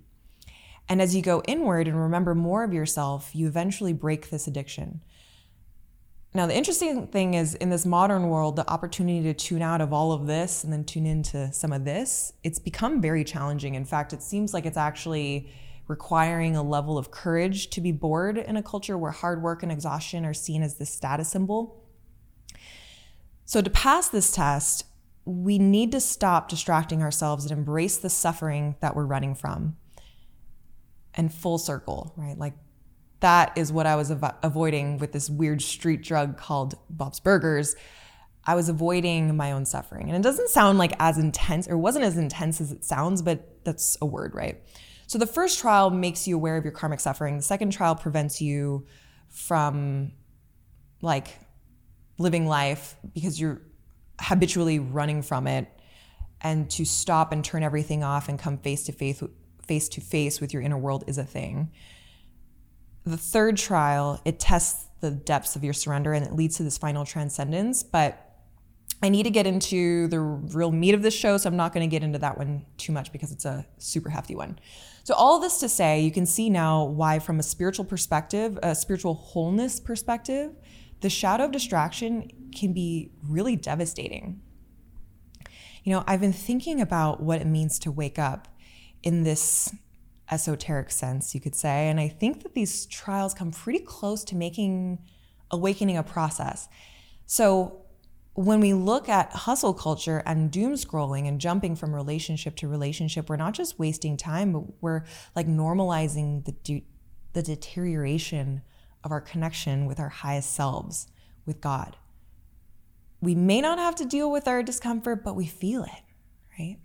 And 0.87 1.01
as 1.01 1.15
you 1.15 1.21
go 1.21 1.43
inward 1.47 1.87
and 1.87 1.99
remember 1.99 2.33
more 2.33 2.63
of 2.63 2.73
yourself, 2.73 3.35
you 3.35 3.47
eventually 3.47 3.93
break 3.93 4.31
this 4.31 4.47
addiction. 4.47 5.01
Now, 6.33 6.45
the 6.45 6.55
interesting 6.55 7.07
thing 7.07 7.35
is 7.35 7.55
in 7.55 7.69
this 7.69 7.85
modern 7.85 8.29
world, 8.29 8.55
the 8.55 8.69
opportunity 8.69 9.23
to 9.23 9.33
tune 9.33 9.63
out 9.63 9.81
of 9.81 9.93
all 9.93 10.11
of 10.11 10.27
this 10.27 10.63
and 10.63 10.71
then 10.71 10.83
tune 10.83 11.05
into 11.05 11.51
some 11.51 11.73
of 11.73 11.85
this, 11.85 12.33
it's 12.43 12.59
become 12.59 13.01
very 13.01 13.23
challenging. 13.23 13.73
In 13.75 13.85
fact, 13.85 14.13
it 14.13 14.21
seems 14.21 14.53
like 14.53 14.65
it's 14.65 14.77
actually 14.77 15.51
requiring 15.87 16.55
a 16.55 16.61
level 16.61 16.99
of 16.99 17.09
courage 17.09 17.71
to 17.71 17.81
be 17.81 17.91
bored 17.91 18.37
in 18.37 18.55
a 18.57 18.63
culture 18.63 18.95
where 18.95 19.11
hard 19.11 19.41
work 19.41 19.63
and 19.63 19.71
exhaustion 19.71 20.23
are 20.23 20.35
seen 20.35 20.61
as 20.61 20.75
the 20.75 20.85
status 20.85 21.29
symbol. 21.29 21.83
So, 23.45 23.61
to 23.61 23.69
pass 23.71 24.07
this 24.07 24.31
test, 24.31 24.85
we 25.29 25.59
need 25.59 25.91
to 25.91 25.99
stop 26.01 26.49
distracting 26.49 27.03
ourselves 27.03 27.45
and 27.45 27.51
embrace 27.51 27.97
the 27.97 28.09
suffering 28.09 28.75
that 28.81 28.95
we're 28.95 29.05
running 29.05 29.35
from. 29.35 29.77
And 31.13 31.31
full 31.31 31.59
circle, 31.59 32.13
right? 32.15 32.37
Like 32.37 32.53
that 33.19 33.55
is 33.55 33.71
what 33.71 33.85
I 33.85 33.95
was 33.95 34.11
av- 34.11 34.35
avoiding 34.41 34.97
with 34.97 35.11
this 35.11 35.29
weird 35.29 35.61
street 35.61 36.01
drug 36.01 36.37
called 36.37 36.75
Bob's 36.89 37.19
Burgers. 37.19 37.75
I 38.45 38.55
was 38.55 38.69
avoiding 38.69 39.35
my 39.35 39.51
own 39.51 39.65
suffering. 39.65 40.07
And 40.07 40.17
it 40.17 40.23
doesn't 40.23 40.49
sound 40.49 40.79
like 40.79 40.93
as 40.99 41.17
intense, 41.17 41.67
or 41.67 41.77
wasn't 41.77 42.05
as 42.05 42.17
intense 42.17 42.59
as 42.59 42.71
it 42.71 42.83
sounds, 42.83 43.21
but 43.21 43.63
that's 43.65 43.97
a 44.01 44.05
word, 44.05 44.33
right? 44.33 44.63
So 45.05 45.19
the 45.19 45.27
first 45.27 45.59
trial 45.59 45.89
makes 45.89 46.27
you 46.27 46.35
aware 46.35 46.57
of 46.57 46.63
your 46.63 46.71
karmic 46.71 46.99
suffering. 47.01 47.37
The 47.37 47.43
second 47.43 47.71
trial 47.71 47.95
prevents 47.95 48.41
you 48.41 48.87
from 49.27 50.13
like 51.01 51.39
living 52.17 52.47
life 52.47 52.95
because 53.13 53.39
you're 53.39 53.61
habitually 54.19 54.79
running 54.79 55.21
from 55.21 55.47
it 55.47 55.67
and 56.41 56.69
to 56.71 56.85
stop 56.85 57.31
and 57.31 57.43
turn 57.43 57.63
everything 57.63 58.03
off 58.03 58.29
and 58.29 58.39
come 58.39 58.57
face 58.57 58.83
to 58.83 58.91
face 58.91 59.21
face 59.65 59.89
to 59.89 60.01
face 60.01 60.41
with 60.41 60.51
your 60.51 60.63
inner 60.63 60.77
world 60.77 61.03
is 61.07 61.17
a 61.17 61.23
thing. 61.23 61.71
The 63.05 63.17
third 63.17 63.55
trial, 63.57 64.19
it 64.25 64.39
tests 64.39 64.87
the 64.99 65.11
depths 65.11 65.55
of 65.55 65.63
your 65.63 65.73
surrender 65.73 66.13
and 66.13 66.25
it 66.25 66.33
leads 66.33 66.57
to 66.57 66.63
this 66.63 66.77
final 66.77 67.05
transcendence, 67.05 67.83
but 67.83 68.29
I 69.01 69.09
need 69.09 69.23
to 69.23 69.29
get 69.29 69.47
into 69.47 70.07
the 70.07 70.19
real 70.19 70.71
meat 70.71 70.93
of 70.93 71.01
this 71.01 71.13
show, 71.13 71.37
so 71.37 71.47
I'm 71.47 71.55
not 71.55 71.73
going 71.73 71.87
to 71.87 71.91
get 71.91 72.03
into 72.03 72.19
that 72.19 72.37
one 72.37 72.65
too 72.77 72.91
much 72.91 73.11
because 73.11 73.31
it's 73.31 73.45
a 73.45 73.65
super 73.77 74.09
hefty 74.09 74.35
one. 74.35 74.59
So, 75.03 75.13
all 75.13 75.39
this 75.39 75.59
to 75.59 75.69
say, 75.69 76.01
you 76.01 76.11
can 76.11 76.25
see 76.25 76.49
now 76.49 76.83
why, 76.83 77.19
from 77.19 77.39
a 77.39 77.43
spiritual 77.43 77.85
perspective, 77.85 78.59
a 78.61 78.75
spiritual 78.75 79.13
wholeness 79.13 79.79
perspective, 79.79 80.51
the 81.01 81.09
shadow 81.09 81.45
of 81.45 81.51
distraction 81.51 82.29
can 82.55 82.73
be 82.73 83.11
really 83.27 83.55
devastating. 83.55 84.41
You 85.83 85.93
know, 85.93 86.03
I've 86.07 86.21
been 86.21 86.33
thinking 86.33 86.81
about 86.81 87.21
what 87.21 87.41
it 87.41 87.47
means 87.47 87.79
to 87.79 87.91
wake 87.91 88.19
up 88.19 88.47
in 89.01 89.23
this 89.23 89.73
esoteric 90.31 90.91
sense, 90.91 91.33
you 91.33 91.41
could 91.41 91.55
say. 91.55 91.89
And 91.89 91.99
I 91.99 92.07
think 92.07 92.43
that 92.43 92.53
these 92.53 92.85
trials 92.85 93.33
come 93.33 93.51
pretty 93.51 93.79
close 93.79 94.23
to 94.25 94.35
making 94.35 94.99
awakening 95.51 95.97
a 95.97 96.03
process. 96.03 96.67
So, 97.25 97.85
when 98.33 98.61
we 98.61 98.73
look 98.73 99.09
at 99.09 99.31
hustle 99.33 99.73
culture 99.73 100.23
and 100.25 100.49
doom 100.49 100.73
scrolling 100.73 101.27
and 101.27 101.41
jumping 101.41 101.75
from 101.75 101.93
relationship 101.93 102.55
to 102.57 102.69
relationship, 102.69 103.27
we're 103.27 103.35
not 103.35 103.53
just 103.53 103.77
wasting 103.77 104.15
time, 104.15 104.53
but 104.53 104.63
we're 104.81 105.03
like 105.35 105.47
normalizing 105.47 106.45
the 106.45 106.53
de- 106.53 106.85
the 107.33 107.41
deterioration 107.41 108.61
of 109.03 109.11
our 109.11 109.21
connection 109.21 109.85
with 109.85 109.99
our 109.99 110.09
highest 110.09 110.53
selves, 110.53 111.07
with 111.45 111.61
God. 111.61 111.95
We 113.21 113.35
may 113.35 113.61
not 113.61 113.79
have 113.79 113.95
to 113.95 114.05
deal 114.05 114.31
with 114.31 114.47
our 114.47 114.63
discomfort, 114.63 115.23
but 115.23 115.35
we 115.35 115.45
feel 115.45 115.83
it, 115.83 116.03
right? 116.57 116.77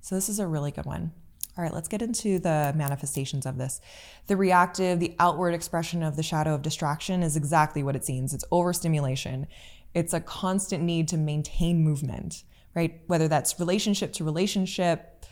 So 0.00 0.14
this 0.14 0.28
is 0.28 0.38
a 0.38 0.46
really 0.46 0.70
good 0.70 0.86
one. 0.86 1.12
All 1.56 1.62
right, 1.62 1.72
let's 1.72 1.88
get 1.88 2.02
into 2.02 2.40
the 2.40 2.72
manifestations 2.74 3.46
of 3.46 3.58
this. 3.58 3.80
The 4.26 4.36
reactive, 4.36 4.98
the 4.98 5.14
outward 5.20 5.54
expression 5.54 6.02
of 6.02 6.16
the 6.16 6.22
shadow 6.22 6.52
of 6.52 6.62
distraction 6.62 7.22
is 7.22 7.36
exactly 7.36 7.82
what 7.82 7.94
it 7.94 8.04
seems. 8.04 8.34
It's 8.34 8.44
overstimulation. 8.50 9.46
It's 9.94 10.12
a 10.12 10.20
constant 10.20 10.82
need 10.82 11.06
to 11.08 11.16
maintain 11.16 11.84
movement, 11.84 12.42
right? 12.74 13.00
Whether 13.06 13.28
that's 13.28 13.60
relationship 13.60 14.12
to 14.14 14.24
relationship, 14.24 15.24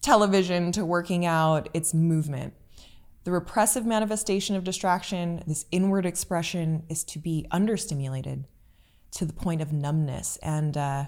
television 0.00 0.72
to 0.72 0.86
working 0.86 1.26
out, 1.26 1.68
it's 1.74 1.92
movement. 1.92 2.54
The 3.28 3.32
repressive 3.32 3.84
manifestation 3.84 4.56
of 4.56 4.64
distraction, 4.64 5.42
this 5.46 5.66
inward 5.70 6.06
expression, 6.06 6.84
is 6.88 7.04
to 7.04 7.18
be 7.18 7.46
understimulated 7.52 8.44
to 9.10 9.26
the 9.26 9.34
point 9.34 9.60
of 9.60 9.70
numbness. 9.70 10.38
And 10.38 10.74
uh, 10.74 11.04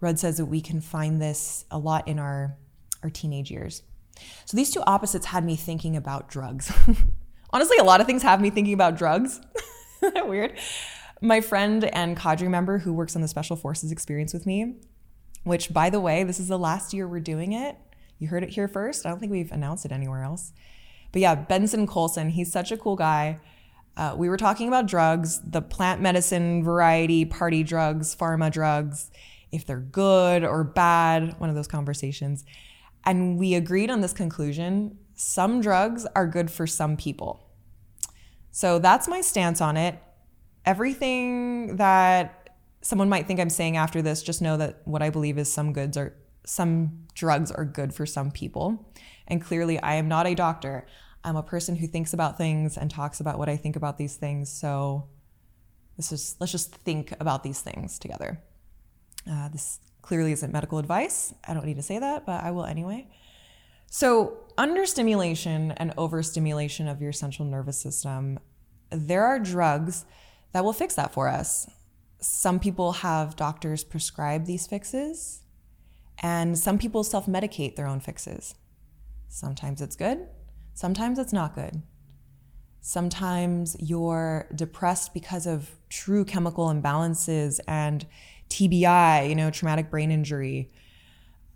Rudd 0.00 0.20
says 0.20 0.36
that 0.36 0.46
we 0.46 0.60
can 0.60 0.80
find 0.80 1.20
this 1.20 1.64
a 1.72 1.76
lot 1.76 2.06
in 2.06 2.20
our, 2.20 2.56
our 3.02 3.10
teenage 3.10 3.50
years. 3.50 3.82
So 4.44 4.56
these 4.56 4.70
two 4.70 4.82
opposites 4.86 5.26
had 5.26 5.44
me 5.44 5.56
thinking 5.56 5.96
about 5.96 6.28
drugs. 6.28 6.72
Honestly, 7.50 7.78
a 7.78 7.82
lot 7.82 8.00
of 8.00 8.06
things 8.06 8.22
have 8.22 8.40
me 8.40 8.50
thinking 8.50 8.74
about 8.74 8.96
drugs. 8.96 9.40
Weird? 10.14 10.56
my 11.20 11.40
friend 11.40 11.86
and 11.86 12.16
cadre 12.16 12.46
member 12.46 12.78
who 12.78 12.92
works 12.92 13.16
on 13.16 13.22
the 13.22 13.26
Special 13.26 13.56
Forces 13.56 13.90
experience 13.90 14.32
with 14.32 14.46
me, 14.46 14.76
which, 15.42 15.72
by 15.72 15.90
the 15.90 15.98
way, 15.98 16.22
this 16.22 16.38
is 16.38 16.46
the 16.46 16.56
last 16.56 16.94
year 16.94 17.08
we're 17.08 17.18
doing 17.18 17.50
it. 17.50 17.74
You 18.20 18.28
heard 18.28 18.44
it 18.44 18.50
here 18.50 18.68
first. 18.68 19.04
I 19.04 19.08
don't 19.08 19.18
think 19.18 19.32
we've 19.32 19.50
announced 19.50 19.84
it 19.84 19.90
anywhere 19.90 20.22
else. 20.22 20.52
But 21.12 21.22
yeah, 21.22 21.34
Benson 21.34 21.86
Colson, 21.86 22.30
he's 22.30 22.52
such 22.52 22.72
a 22.72 22.76
cool 22.76 22.96
guy. 22.96 23.40
Uh, 23.96 24.14
we 24.16 24.28
were 24.28 24.36
talking 24.36 24.68
about 24.68 24.86
drugs, 24.86 25.40
the 25.40 25.62
plant 25.62 26.00
medicine 26.00 26.62
variety, 26.62 27.24
party 27.24 27.62
drugs, 27.62 28.14
pharma 28.14 28.50
drugs, 28.50 29.10
if 29.50 29.66
they're 29.66 29.80
good 29.80 30.44
or 30.44 30.62
bad, 30.62 31.38
one 31.40 31.50
of 31.50 31.56
those 31.56 31.66
conversations. 31.66 32.44
And 33.04 33.38
we 33.38 33.54
agreed 33.54 33.90
on 33.90 34.00
this 34.00 34.12
conclusion 34.12 34.98
some 35.14 35.60
drugs 35.60 36.06
are 36.14 36.28
good 36.28 36.48
for 36.48 36.66
some 36.66 36.96
people. 36.96 37.44
So 38.52 38.78
that's 38.78 39.08
my 39.08 39.20
stance 39.20 39.60
on 39.60 39.76
it 39.76 39.98
everything 40.68 41.76
that 41.76 42.50
someone 42.82 43.08
might 43.08 43.26
think 43.26 43.40
I'm 43.40 43.48
saying 43.48 43.78
after 43.78 44.02
this, 44.02 44.22
just 44.22 44.42
know 44.42 44.58
that 44.58 44.82
what 44.84 45.00
I 45.00 45.08
believe 45.08 45.38
is 45.38 45.50
some 45.50 45.72
goods 45.72 45.96
are 45.96 46.14
some 46.44 47.06
drugs 47.14 47.50
are 47.50 47.64
good 47.64 47.94
for 47.94 48.04
some 48.04 48.30
people. 48.30 48.92
And 49.28 49.40
clearly 49.40 49.80
I 49.80 49.94
am 49.94 50.08
not 50.08 50.26
a 50.26 50.34
doctor. 50.34 50.86
I'm 51.22 51.36
a 51.36 51.42
person 51.42 51.76
who 51.76 51.86
thinks 51.86 52.12
about 52.12 52.36
things 52.36 52.76
and 52.76 52.90
talks 52.90 53.20
about 53.20 53.38
what 53.38 53.48
I 53.48 53.56
think 53.56 53.76
about 53.76 53.98
these 53.98 54.16
things. 54.16 54.50
So 54.50 55.08
this 55.96 56.10
is 56.10 56.36
let's 56.40 56.52
just 56.52 56.74
think 56.74 57.12
about 57.20 57.42
these 57.42 57.60
things 57.60 57.98
together. 57.98 58.40
Uh, 59.30 59.48
this 59.48 59.78
clearly 60.00 60.32
isn't 60.32 60.52
medical 60.52 60.78
advice. 60.78 61.34
I 61.46 61.54
don't 61.54 61.66
need 61.66 61.76
to 61.76 61.82
say 61.82 61.98
that, 61.98 62.24
but 62.24 62.42
I 62.42 62.50
will 62.50 62.64
anyway. 62.64 63.08
So, 63.90 64.38
understimulation 64.56 65.72
and 65.72 65.94
overstimulation 65.96 66.88
of 66.88 67.00
your 67.00 67.12
central 67.12 67.48
nervous 67.48 67.80
system, 67.80 68.38
there 68.90 69.24
are 69.24 69.38
drugs 69.38 70.04
that 70.52 70.64
will 70.64 70.72
fix 70.72 70.94
that 70.94 71.12
for 71.12 71.28
us. 71.28 71.70
Some 72.20 72.58
people 72.58 72.92
have 72.92 73.36
doctors 73.36 73.84
prescribe 73.84 74.44
these 74.44 74.66
fixes, 74.66 75.42
and 76.18 76.58
some 76.58 76.78
people 76.78 77.02
self 77.02 77.26
medicate 77.26 77.76
their 77.76 77.86
own 77.86 78.00
fixes. 78.00 78.54
Sometimes 79.28 79.80
it's 79.80 79.96
good, 79.96 80.26
sometimes 80.74 81.18
it's 81.18 81.32
not 81.32 81.54
good. 81.54 81.82
Sometimes 82.80 83.76
you're 83.80 84.48
depressed 84.54 85.12
because 85.12 85.46
of 85.46 85.70
true 85.88 86.24
chemical 86.24 86.68
imbalances 86.68 87.60
and 87.66 88.06
TBI, 88.48 89.28
you 89.28 89.34
know, 89.34 89.50
traumatic 89.50 89.90
brain 89.90 90.10
injury. 90.10 90.70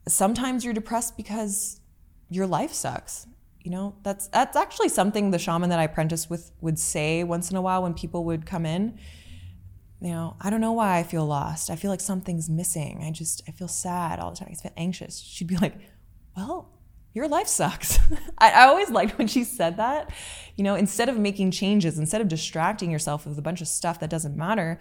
Sometimes 0.07 0.65
you're 0.65 0.75
depressed 0.75 1.17
because 1.17 1.81
your 2.29 2.47
life 2.47 2.73
sucks 2.73 3.27
you 3.65 3.71
know? 3.71 3.95
That's 4.03 4.29
that's 4.29 4.57
actually 4.57 4.89
something 4.89 5.31
the 5.31 5.39
shaman 5.39 5.71
that 5.71 5.79
i 5.79 5.85
apprenticed 5.85 6.29
with 6.29 6.53
would 6.61 6.79
say 6.79 7.25
once 7.25 7.51
in 7.51 7.57
a 7.57 7.63
while 7.63 7.83
when 7.83 7.95
people 7.95 8.25
would 8.25 8.47
come 8.47 8.67
in. 8.67 8.99
You 10.01 10.11
know 10.11 10.37
i 10.41 10.51
don't 10.51 10.61
know 10.61 10.73
why 10.73 10.99
i 10.99 11.03
feel 11.03 11.27
lost. 11.27 11.71
I 11.71 11.77
feel 11.77 11.91
like 11.91 12.01
something's 12.01 12.51
missing. 12.51 13.03
I 13.07 13.11
just 13.11 13.43
i 13.49 13.53
feel 13.53 13.69
sad 13.69 14.19
all 14.19 14.31
the 14.31 14.37
time. 14.37 14.49
I 14.51 14.55
feel 14.55 14.73
anxious. 14.77 15.19
She'd 15.19 15.47
be 15.47 15.57
like 15.57 15.79
well 16.37 16.71
your 17.15 17.29
life 17.29 17.47
sucks 17.47 17.99
I, 18.39 18.51
I 18.51 18.67
always 18.67 18.91
liked 18.91 19.19
when 19.19 19.27
she 19.27 19.45
said 19.45 19.77
that 19.77 20.13
you 20.57 20.65
know 20.65 20.75
instead 20.75 21.09
of 21.09 21.19
making 21.19 21.51
changes 21.51 21.99
instead 21.99 22.21
of 22.21 22.29
distracting 22.29 22.91
yourself 22.91 23.27
with 23.27 23.39
a 23.39 23.43
bunch 23.43 23.61
of 23.61 23.69
stuff 23.69 24.01
that 24.01 24.11
doesn't 24.11 24.37
matter 24.37 24.79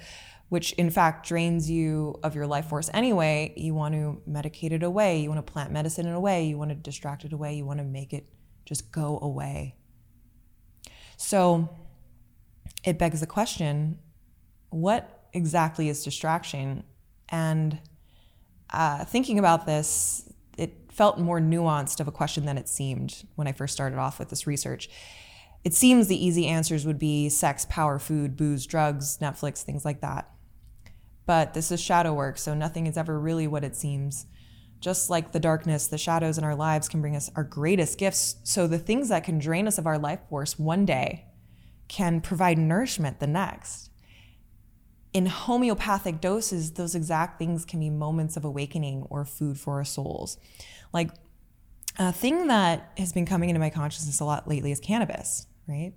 which 0.50 0.74
in 0.74 0.90
fact 0.90 1.28
drains 1.28 1.70
you 1.70 2.16
of 2.24 2.36
your 2.36 2.48
life 2.48 2.66
force 2.68 2.90
anyway 2.94 3.54
you 3.56 3.74
want 3.74 3.94
to 3.94 4.22
medicate 4.30 4.72
it 4.72 4.84
away 4.84 5.20
you 5.20 5.30
want 5.30 5.46
to 5.46 5.52
plant 5.52 5.72
medicine 5.72 6.06
in 6.06 6.14
a 6.14 6.20
way 6.20 6.46
you 6.46 6.58
want 6.58 6.70
to 6.70 6.76
distract 6.76 7.24
it 7.24 7.34
away 7.34 7.56
you 7.56 7.66
want 7.66 7.80
to 7.80 7.86
make 7.86 8.14
it 8.14 8.26
just 8.72 8.92
go 8.92 9.20
away. 9.22 9.76
So 11.18 11.70
it 12.84 12.98
begs 12.98 13.20
the 13.20 13.28
question 13.28 14.00
what 14.70 15.28
exactly 15.34 15.90
is 15.90 16.06
distraction? 16.06 16.86
And 17.28 17.80
uh, 18.70 19.04
thinking 19.04 19.38
about 19.38 19.66
this, 19.66 20.31
felt 20.92 21.20
more 21.20 21.40
nuanced 21.40 22.00
of 22.00 22.08
a 22.08 22.12
question 22.12 22.46
than 22.46 22.58
it 22.58 22.70
seemed 22.70 23.24
when 23.36 23.48
I 23.48 23.52
first 23.52 23.74
started 23.74 23.98
off 23.98 24.20
with 24.20 24.30
this 24.30 24.46
research. 24.46 24.90
It 25.64 25.74
seems 25.74 26.08
the 26.08 26.26
easy 26.26 26.48
answers 26.48 26.86
would 26.86 27.00
be 27.00 27.30
sex, 27.30 27.66
power, 27.70 28.00
food, 28.00 28.36
booze, 28.36 28.66
drugs, 28.66 29.18
Netflix, 29.20 29.62
things 29.62 29.86
like 29.86 30.02
that. 30.02 30.30
But 31.26 31.54
this 31.54 31.72
is 31.72 31.80
shadow 31.80 32.14
work, 32.14 32.38
so 32.38 32.54
nothing 32.54 32.88
is 32.88 32.98
ever 32.98 33.20
really 33.20 33.48
what 33.48 33.64
it 33.64 33.76
seems. 33.76 34.26
Just 34.80 35.12
like 35.12 35.32
the 35.32 35.40
darkness, 35.40 35.86
the 35.86 36.00
shadows 36.00 36.40
in 36.40 36.44
our 36.44 36.56
lives 36.56 36.90
can 36.90 37.02
bring 37.02 37.16
us 37.16 37.30
our 37.36 37.44
greatest 37.44 38.00
gifts. 38.00 38.38
So 38.44 38.66
the 38.66 38.80
things 38.80 39.10
that 39.10 39.24
can 39.24 39.38
drain 39.38 39.68
us 39.68 39.78
of 39.78 39.86
our 39.86 40.00
life 40.00 40.22
force 40.28 40.58
one 40.58 40.86
day 40.86 41.26
can 41.88 42.22
provide 42.22 42.58
nourishment 42.58 43.20
the 43.20 43.28
next. 43.28 43.91
In 45.14 45.26
homeopathic 45.26 46.22
doses, 46.22 46.74
those 46.74 46.96
exact 46.96 47.38
things 47.38 47.66
can 47.66 47.80
be 47.80 47.90
moments 47.90 48.38
of 48.38 48.46
awakening 48.46 49.06
or 49.10 49.26
food 49.26 49.60
for 49.60 49.76
our 49.76 49.84
souls. 49.84 50.38
Like 50.94 51.12
a 52.00 52.14
thing 52.14 52.48
that 52.48 52.92
has 52.98 53.12
been 53.12 53.26
coming 53.26 53.50
into 53.50 53.60
my 53.60 53.70
consciousness 53.70 54.20
a 54.20 54.26
lot 54.26 54.48
lately 54.48 54.72
is 54.72 54.80
cannabis, 54.80 55.48
right? 55.68 55.94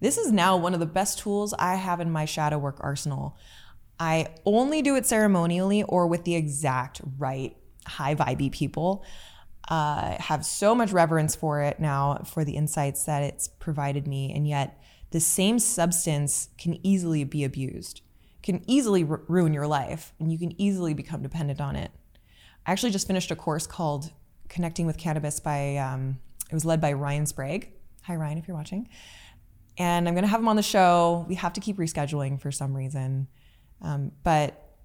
This 0.00 0.18
is 0.18 0.32
now 0.32 0.56
one 0.56 0.74
of 0.74 0.80
the 0.80 0.86
best 0.86 1.18
tools 1.18 1.54
I 1.58 1.74
have 1.74 2.00
in 2.00 2.10
my 2.10 2.24
shadow 2.24 2.58
work 2.58 2.78
arsenal. 2.80 3.36
I 3.98 4.28
only 4.44 4.82
do 4.82 4.96
it 4.96 5.06
ceremonially 5.06 5.82
or 5.84 6.06
with 6.06 6.24
the 6.24 6.34
exact 6.34 7.00
right 7.18 7.56
high 7.86 8.14
vibey 8.14 8.50
people 8.50 9.04
uh, 9.68 10.16
have 10.20 10.44
so 10.44 10.74
much 10.74 10.92
reverence 10.92 11.34
for 11.34 11.62
it 11.62 11.78
now 11.78 12.22
for 12.26 12.44
the 12.44 12.56
insights 12.56 13.04
that 13.04 13.22
it's 13.22 13.48
provided 13.48 14.06
me 14.06 14.32
and 14.32 14.46
yet 14.46 14.82
the 15.10 15.20
same 15.20 15.58
substance 15.58 16.48
can 16.58 16.84
easily 16.84 17.22
be 17.24 17.44
abused 17.44 18.02
can 18.42 18.62
easily 18.66 19.04
r- 19.04 19.20
ruin 19.28 19.52
your 19.52 19.66
life 19.66 20.12
and 20.18 20.32
you 20.32 20.38
can 20.38 20.60
easily 20.60 20.94
become 20.94 21.22
dependent 21.22 21.60
on 21.60 21.76
it. 21.76 21.90
I 22.66 22.72
actually 22.72 22.92
just 22.92 23.06
finished 23.06 23.30
a 23.30 23.36
course 23.36 23.66
called 23.66 24.12
Connecting 24.48 24.86
with 24.86 24.98
Cannabis 24.98 25.40
by, 25.40 25.76
um, 25.76 26.18
it 26.48 26.54
was 26.54 26.64
led 26.64 26.80
by 26.80 26.92
Ryan 26.92 27.26
Sprague. 27.26 27.70
Hi, 28.02 28.16
Ryan, 28.16 28.38
if 28.38 28.48
you're 28.48 28.56
watching. 28.56 28.88
And 29.78 30.06
I'm 30.06 30.14
going 30.14 30.24
to 30.24 30.28
have 30.28 30.40
him 30.40 30.48
on 30.48 30.56
the 30.56 30.62
show. 30.62 31.24
We 31.28 31.36
have 31.36 31.52
to 31.54 31.60
keep 31.60 31.76
rescheduling 31.76 32.40
for 32.40 32.50
some 32.50 32.74
reason. 32.74 33.28
Um, 33.80 34.12
but 34.22 34.76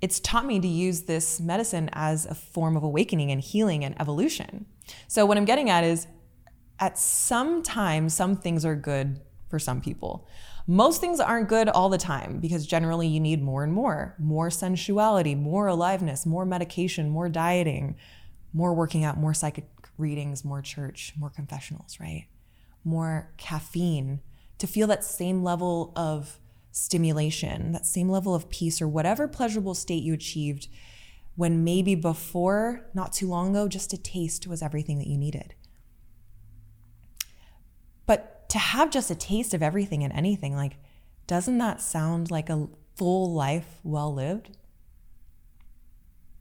it's 0.00 0.20
taught 0.20 0.44
me 0.44 0.60
to 0.60 0.68
use 0.68 1.02
this 1.02 1.40
medicine 1.40 1.88
as 1.92 2.26
a 2.26 2.34
form 2.34 2.76
of 2.76 2.82
awakening 2.82 3.30
and 3.30 3.40
healing 3.40 3.84
and 3.84 3.98
evolution. 4.00 4.66
So, 5.08 5.24
what 5.24 5.36
I'm 5.36 5.46
getting 5.46 5.70
at 5.70 5.84
is 5.84 6.06
at 6.78 6.98
some 6.98 7.62
time, 7.62 8.08
some 8.08 8.36
things 8.36 8.64
are 8.64 8.76
good 8.76 9.20
for 9.48 9.58
some 9.58 9.80
people. 9.80 10.28
Most 10.66 11.00
things 11.00 11.20
aren't 11.20 11.48
good 11.48 11.68
all 11.68 11.88
the 11.88 11.98
time 11.98 12.40
because 12.40 12.66
generally 12.66 13.06
you 13.06 13.20
need 13.20 13.40
more 13.40 13.62
and 13.62 13.72
more 13.72 14.16
more 14.18 14.50
sensuality, 14.50 15.36
more 15.36 15.68
aliveness, 15.68 16.26
more 16.26 16.44
medication, 16.44 17.08
more 17.08 17.28
dieting, 17.28 17.96
more 18.52 18.74
working 18.74 19.04
out, 19.04 19.16
more 19.16 19.34
psychic 19.34 19.68
readings, 19.96 20.44
more 20.44 20.62
church, 20.62 21.12
more 21.16 21.30
confessionals, 21.30 22.00
right? 22.00 22.26
More 22.84 23.32
caffeine 23.36 24.20
to 24.58 24.66
feel 24.66 24.86
that 24.88 25.04
same 25.04 25.44
level 25.44 25.92
of 25.94 26.38
stimulation, 26.72 27.72
that 27.72 27.86
same 27.86 28.08
level 28.08 28.34
of 28.34 28.50
peace, 28.50 28.82
or 28.82 28.88
whatever 28.88 29.28
pleasurable 29.28 29.74
state 29.74 30.02
you 30.02 30.12
achieved 30.12 30.68
when 31.36 31.62
maybe 31.64 31.94
before, 31.94 32.86
not 32.94 33.12
too 33.12 33.28
long 33.28 33.50
ago, 33.50 33.68
just 33.68 33.92
a 33.92 33.98
taste 33.98 34.46
was 34.46 34.62
everything 34.62 34.98
that 34.98 35.06
you 35.06 35.18
needed. 35.18 35.54
But 38.06 38.35
to 38.48 38.58
have 38.58 38.90
just 38.90 39.10
a 39.10 39.14
taste 39.14 39.54
of 39.54 39.62
everything 39.62 40.02
and 40.04 40.12
anything, 40.12 40.54
like, 40.54 40.76
doesn't 41.26 41.58
that 41.58 41.80
sound 41.80 42.30
like 42.30 42.48
a 42.48 42.68
full 42.94 43.32
life 43.32 43.80
well 43.82 44.12
lived? 44.12 44.56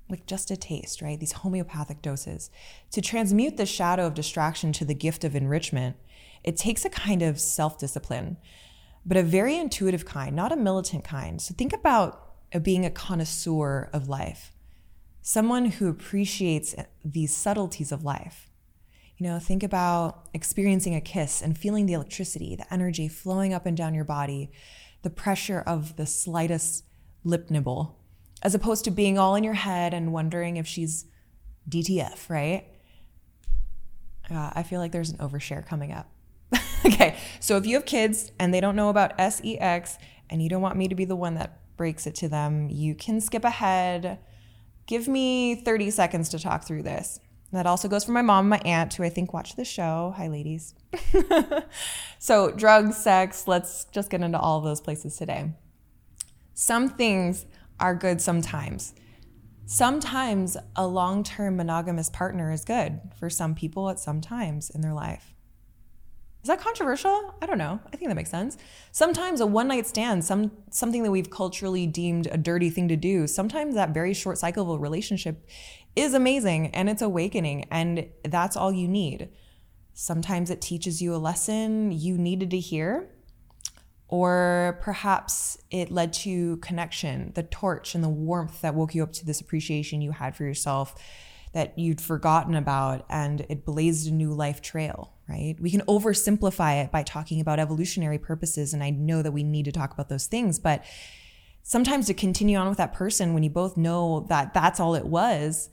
Like 0.09 0.27
just 0.27 0.51
a 0.51 0.57
taste, 0.57 1.01
right? 1.01 1.19
These 1.19 1.31
homeopathic 1.31 2.01
doses. 2.01 2.51
To 2.91 3.01
transmute 3.01 3.57
the 3.57 3.65
shadow 3.65 4.05
of 4.05 4.13
distraction 4.13 4.71
to 4.73 4.85
the 4.85 4.93
gift 4.93 5.23
of 5.23 5.35
enrichment, 5.35 5.95
it 6.43 6.57
takes 6.57 6.85
a 6.85 6.89
kind 6.89 7.23
of 7.23 7.39
self 7.39 7.79
discipline, 7.79 8.37
but 9.03 9.17
a 9.17 9.23
very 9.23 9.57
intuitive 9.57 10.05
kind, 10.05 10.35
not 10.35 10.51
a 10.51 10.55
militant 10.55 11.03
kind. 11.03 11.41
So 11.41 11.55
think 11.55 11.73
about 11.73 12.21
being 12.61 12.85
a 12.85 12.91
connoisseur 12.91 13.89
of 13.91 14.07
life, 14.07 14.53
someone 15.23 15.65
who 15.65 15.89
appreciates 15.89 16.75
these 17.03 17.35
subtleties 17.35 17.91
of 17.91 18.03
life. 18.03 18.44
You 19.17 19.27
know, 19.27 19.39
think 19.39 19.63
about 19.63 20.27
experiencing 20.33 20.93
a 20.93 21.01
kiss 21.01 21.41
and 21.41 21.57
feeling 21.57 21.85
the 21.85 21.93
electricity, 21.93 22.55
the 22.55 22.71
energy 22.73 23.07
flowing 23.07 23.53
up 23.53 23.65
and 23.65 23.77
down 23.77 23.93
your 23.93 24.03
body, 24.03 24.51
the 25.03 25.09
pressure 25.09 25.63
of 25.65 25.95
the 25.95 26.05
slightest 26.05 26.83
lip 27.23 27.49
nibble, 27.49 27.97
as 28.41 28.53
opposed 28.53 28.83
to 28.85 28.91
being 28.91 29.17
all 29.17 29.35
in 29.35 29.43
your 29.43 29.53
head 29.53 29.93
and 29.93 30.11
wondering 30.11 30.57
if 30.57 30.67
she's 30.67 31.05
DTF, 31.69 32.29
right? 32.29 32.65
Uh, 34.29 34.51
I 34.53 34.63
feel 34.63 34.81
like 34.81 34.91
there's 34.91 35.11
an 35.11 35.17
overshare 35.19 35.65
coming 35.65 35.93
up. 35.93 36.09
okay, 36.85 37.17
so 37.39 37.57
if 37.57 37.65
you 37.65 37.75
have 37.75 37.85
kids 37.85 38.31
and 38.39 38.53
they 38.53 38.59
don't 38.59 38.75
know 38.75 38.89
about 38.89 39.13
SEX 39.17 39.97
and 40.29 40.41
you 40.41 40.49
don't 40.49 40.61
want 40.61 40.77
me 40.77 40.87
to 40.87 40.95
be 40.95 41.05
the 41.05 41.15
one 41.15 41.35
that 41.35 41.59
breaks 41.77 42.05
it 42.05 42.15
to 42.15 42.27
them, 42.27 42.69
you 42.69 42.95
can 42.95 43.21
skip 43.21 43.43
ahead. 43.43 44.19
Give 44.87 45.07
me 45.07 45.55
30 45.55 45.89
seconds 45.91 46.29
to 46.29 46.39
talk 46.39 46.65
through 46.65 46.83
this. 46.83 47.19
That 47.51 47.65
also 47.65 47.87
goes 47.87 48.03
for 48.03 48.11
my 48.11 48.21
mom 48.21 48.45
and 48.45 48.49
my 48.49 48.69
aunt, 48.69 48.93
who 48.95 49.03
I 49.03 49.09
think 49.09 49.33
watch 49.33 49.55
the 49.55 49.65
show. 49.65 50.13
Hi, 50.17 50.27
ladies. 50.27 50.73
so, 52.19 52.51
drugs, 52.51 52.97
sex, 52.97 53.47
let's 53.47 53.85
just 53.85 54.09
get 54.09 54.21
into 54.21 54.39
all 54.39 54.61
those 54.61 54.81
places 54.81 55.15
today. 55.15 55.51
Some 56.53 56.89
things 56.89 57.45
are 57.79 57.95
good 57.95 58.21
sometimes. 58.21 58.93
Sometimes 59.65 60.57
a 60.75 60.85
long 60.85 61.23
term 61.23 61.57
monogamous 61.57 62.09
partner 62.09 62.51
is 62.51 62.63
good 62.65 63.01
for 63.17 63.29
some 63.29 63.55
people 63.55 63.89
at 63.89 63.99
some 63.99 64.21
times 64.21 64.69
in 64.69 64.81
their 64.81 64.93
life. 64.93 65.33
Is 66.43 66.47
that 66.47 66.61
controversial? 66.61 67.33
I 67.41 67.47
don't 67.47 67.57
know. 67.57 67.79
I 67.91 67.97
think 67.97 68.09
that 68.09 68.15
makes 68.15 68.29
sense. 68.29 68.55
Sometimes 68.91 69.41
a 69.41 69.47
one 69.47 69.67
night 69.67 69.87
stand, 69.87 70.23
some 70.23 70.51
something 70.69 71.01
that 71.01 71.09
we've 71.09 71.31
culturally 71.31 71.87
deemed 71.87 72.27
a 72.27 72.37
dirty 72.37 72.69
thing 72.69 72.87
to 72.89 72.95
do, 72.95 73.25
sometimes 73.25 73.73
that 73.73 73.95
very 73.95 74.13
short 74.13 74.37
cycle 74.37 74.71
of 74.71 74.79
a 74.79 74.81
relationship 74.81 75.43
is 75.95 76.13
amazing 76.13 76.67
and 76.67 76.89
it's 76.89 77.01
awakening 77.01 77.65
and 77.71 78.07
that's 78.23 78.57
all 78.57 78.71
you 78.71 78.87
need. 78.87 79.29
Sometimes 79.93 80.49
it 80.49 80.61
teaches 80.61 81.01
you 81.01 81.15
a 81.15 81.17
lesson 81.17 81.91
you 81.91 82.17
needed 82.17 82.51
to 82.51 82.59
hear 82.59 83.09
or 84.07 84.77
perhaps 84.81 85.57
it 85.71 85.91
led 85.91 86.13
to 86.13 86.57
connection, 86.57 87.31
the 87.35 87.43
torch 87.43 87.95
and 87.95 88.03
the 88.03 88.09
warmth 88.09 88.61
that 88.61 88.75
woke 88.75 88.93
you 88.93 89.03
up 89.03 89.13
to 89.13 89.25
this 89.25 89.41
appreciation 89.41 90.01
you 90.01 90.11
had 90.11 90.35
for 90.35 90.43
yourself 90.43 90.95
that 91.53 91.79
you'd 91.79 92.01
forgotten 92.01 92.53
about 92.53 93.05
and 93.09 93.45
it 93.49 93.65
blazed 93.65 94.07
a 94.07 94.13
new 94.13 94.33
life 94.33 94.61
trail, 94.61 95.13
right? 95.29 95.55
We 95.59 95.71
can 95.71 95.81
oversimplify 95.81 96.83
it 96.83 96.91
by 96.91 97.01
talking 97.01 97.39
about 97.39 97.59
evolutionary 97.59 98.17
purposes. 98.17 98.73
And 98.73 98.83
I 98.83 98.89
know 98.89 99.21
that 99.21 99.31
we 99.31 99.41
need 99.41 99.63
to 99.65 99.71
talk 99.71 99.93
about 99.93 100.09
those 100.09 100.27
things, 100.27 100.59
but 100.59 100.83
sometimes 101.63 102.07
to 102.07 102.13
continue 102.13 102.57
on 102.57 102.67
with 102.67 102.77
that 102.77 102.93
person 102.93 103.33
when 103.33 103.41
you 103.41 103.49
both 103.49 103.77
know 103.77 104.25
that 104.27 104.53
that's 104.53 104.81
all 104.81 104.95
it 104.95 105.05
was 105.05 105.69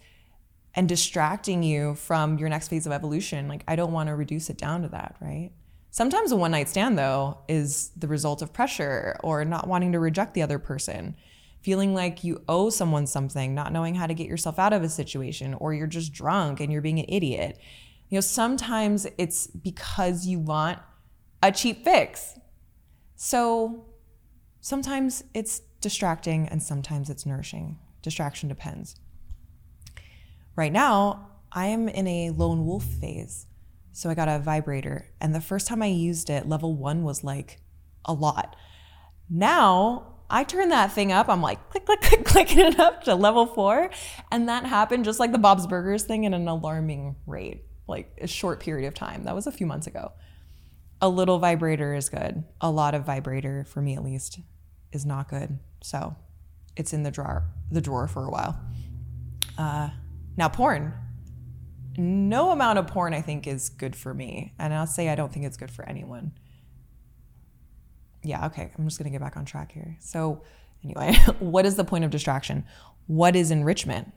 and 0.75 0.89
distracting 0.89 1.63
you 1.63 1.95
from 1.95 2.39
your 2.39 2.49
next 2.49 2.69
phase 2.69 2.87
of 2.87 2.93
evolution, 2.93 3.49
like 3.49 3.65
I 3.69 3.77
don't 3.77 3.93
want 3.93 4.09
to 4.09 4.15
reduce 4.15 4.49
it 4.51 4.59
down 4.59 4.83
to 4.83 4.89
that, 4.89 5.17
right? 5.21 5.51
Sometimes 5.91 6.33
a 6.33 6.37
one 6.37 6.53
night 6.53 6.69
stand, 6.69 6.99
though, 6.99 7.39
is 7.49 7.91
the 7.97 8.09
result 8.09 8.41
of 8.41 8.53
pressure 8.53 9.19
or 9.23 9.45
not 9.45 9.69
wanting 9.69 9.93
to 9.93 9.99
reject 9.99 10.33
the 10.33 10.43
other 10.43 10.59
person 10.59 11.15
feeling 11.63 11.95
like 11.95 12.25
you 12.25 12.43
owe 12.49 12.71
someone 12.71 13.07
something, 13.07 13.55
not 13.55 13.73
knowing 13.73 13.95
how 13.95 14.07
to 14.07 14.15
get 14.15 14.27
yourself 14.27 14.59
out 14.59 14.73
of 14.73 14.83
a 14.83 14.89
situation, 14.89 15.55
or 15.55 15.73
you're 15.73 15.87
just 15.87 16.13
drunk 16.13 16.61
and 16.61 16.73
you're 16.73 16.83
being 16.83 16.99
an 16.99 17.07
idiot. 17.09 17.59
You 18.09 18.17
know, 18.17 18.21
sometimes 18.21 19.07
it's 19.17 19.47
because 19.47 20.27
you 20.27 20.39
want 20.41 20.81
a 21.43 21.53
cheap 21.53 21.85
fix. 21.85 22.39
So 23.15 23.87
sometimes 24.61 25.25
it's 25.35 25.61
distracting 25.81 26.49
and 26.49 26.63
sometimes 26.63 27.09
it's 27.09 27.25
nourishing. 27.25 27.79
Distraction 28.03 28.49
depends. 28.49 28.97
Right 30.57 30.73
now, 30.73 31.31
I 31.51 31.67
am 31.67 31.89
in 31.89 32.07
a 32.07 32.31
lone 32.31 32.67
wolf 32.67 32.85
phase. 32.85 33.47
So 33.93 34.09
I 34.09 34.15
got 34.15 34.29
a 34.29 34.39
vibrator, 34.39 35.07
and 35.21 35.35
the 35.35 35.41
first 35.41 35.67
time 35.67 35.83
I 35.83 35.87
used 35.87 36.31
it, 36.31 36.49
level 36.49 36.75
one 36.75 37.03
was 37.03 37.23
like 37.23 37.61
a 38.07 38.15
lot. 38.15 38.57
Now 39.29 40.13
I 40.33 40.45
turn 40.45 40.71
that 40.71 40.93
thing 40.93 41.13
up. 41.13 41.29
I'm 41.29 41.43
like 41.43 41.69
click, 41.69 41.85
click, 41.85 42.01
click, 42.03 42.25
clicking 42.25 42.59
it 42.59 42.81
up 42.81 43.05
to 43.05 43.15
level 43.15 43.47
four. 43.47 43.91
And 44.31 44.49
that 44.49 44.65
happened 44.65 45.05
just 45.05 45.21
like 45.21 45.31
the 45.31 45.39
Bob's 45.39 45.67
Burgers 45.67 46.05
thing 46.05 46.25
in 46.25 46.33
an 46.33 46.49
alarming 46.49 47.17
rate, 47.27 47.65
like 47.87 48.17
a 48.21 48.27
short 48.27 48.59
period 48.59 48.89
of 48.89 48.95
time. 48.95 49.25
That 49.25 49.35
was 49.35 49.47
a 49.47 49.53
few 49.53 49.67
months 49.67 49.87
ago. 49.87 50.13
A 51.03 51.09
little 51.09 51.39
vibrator 51.39 51.95
is 51.95 52.09
good. 52.09 52.45
A 52.63 52.71
lot 52.71 52.95
of 52.95 53.05
vibrator, 53.05 53.65
for 53.65 53.83
me 53.83 53.95
at 53.95 54.03
least, 54.03 54.41
is 54.91 55.05
not 55.05 55.29
good. 55.29 55.59
So 55.83 56.17
it's 56.77 56.95
in 56.95 57.03
the 57.03 57.11
drawer, 57.11 57.45
the 57.71 57.81
drawer 57.83 58.09
for 58.09 58.25
a 58.25 58.31
while. 58.31 58.59
Uh, 59.59 59.91
now, 60.37 60.49
porn. 60.49 60.95
No 61.99 62.51
amount 62.51 62.79
of 62.79 62.87
porn, 62.87 63.13
I 63.13 63.21
think, 63.21 63.47
is 63.47 63.69
good 63.69 63.95
for 63.95 64.15
me. 64.15 64.55
And 64.59 64.73
I'll 64.73 64.87
say 64.87 65.11
I 65.11 65.15
don't 65.15 65.33
think 65.33 65.45
it's 65.45 65.59
good 65.59 65.71
for 65.71 65.87
anyone 65.87 66.33
yeah, 68.23 68.47
okay, 68.47 68.71
I'm 68.79 68.85
just 68.85 68.99
going 68.99 69.11
to 69.11 69.11
get 69.11 69.21
back 69.21 69.37
on 69.37 69.45
track 69.45 69.73
here. 69.73 69.97
So, 70.01 70.43
anyway, 70.85 71.15
what 71.39 71.67
is 71.67 71.77
the 71.77 71.85
point 71.85 72.05
of 72.05 72.11
distraction? 72.11 72.65
What 73.07 73.35
is 73.35 73.51
enrichment? 73.51 74.13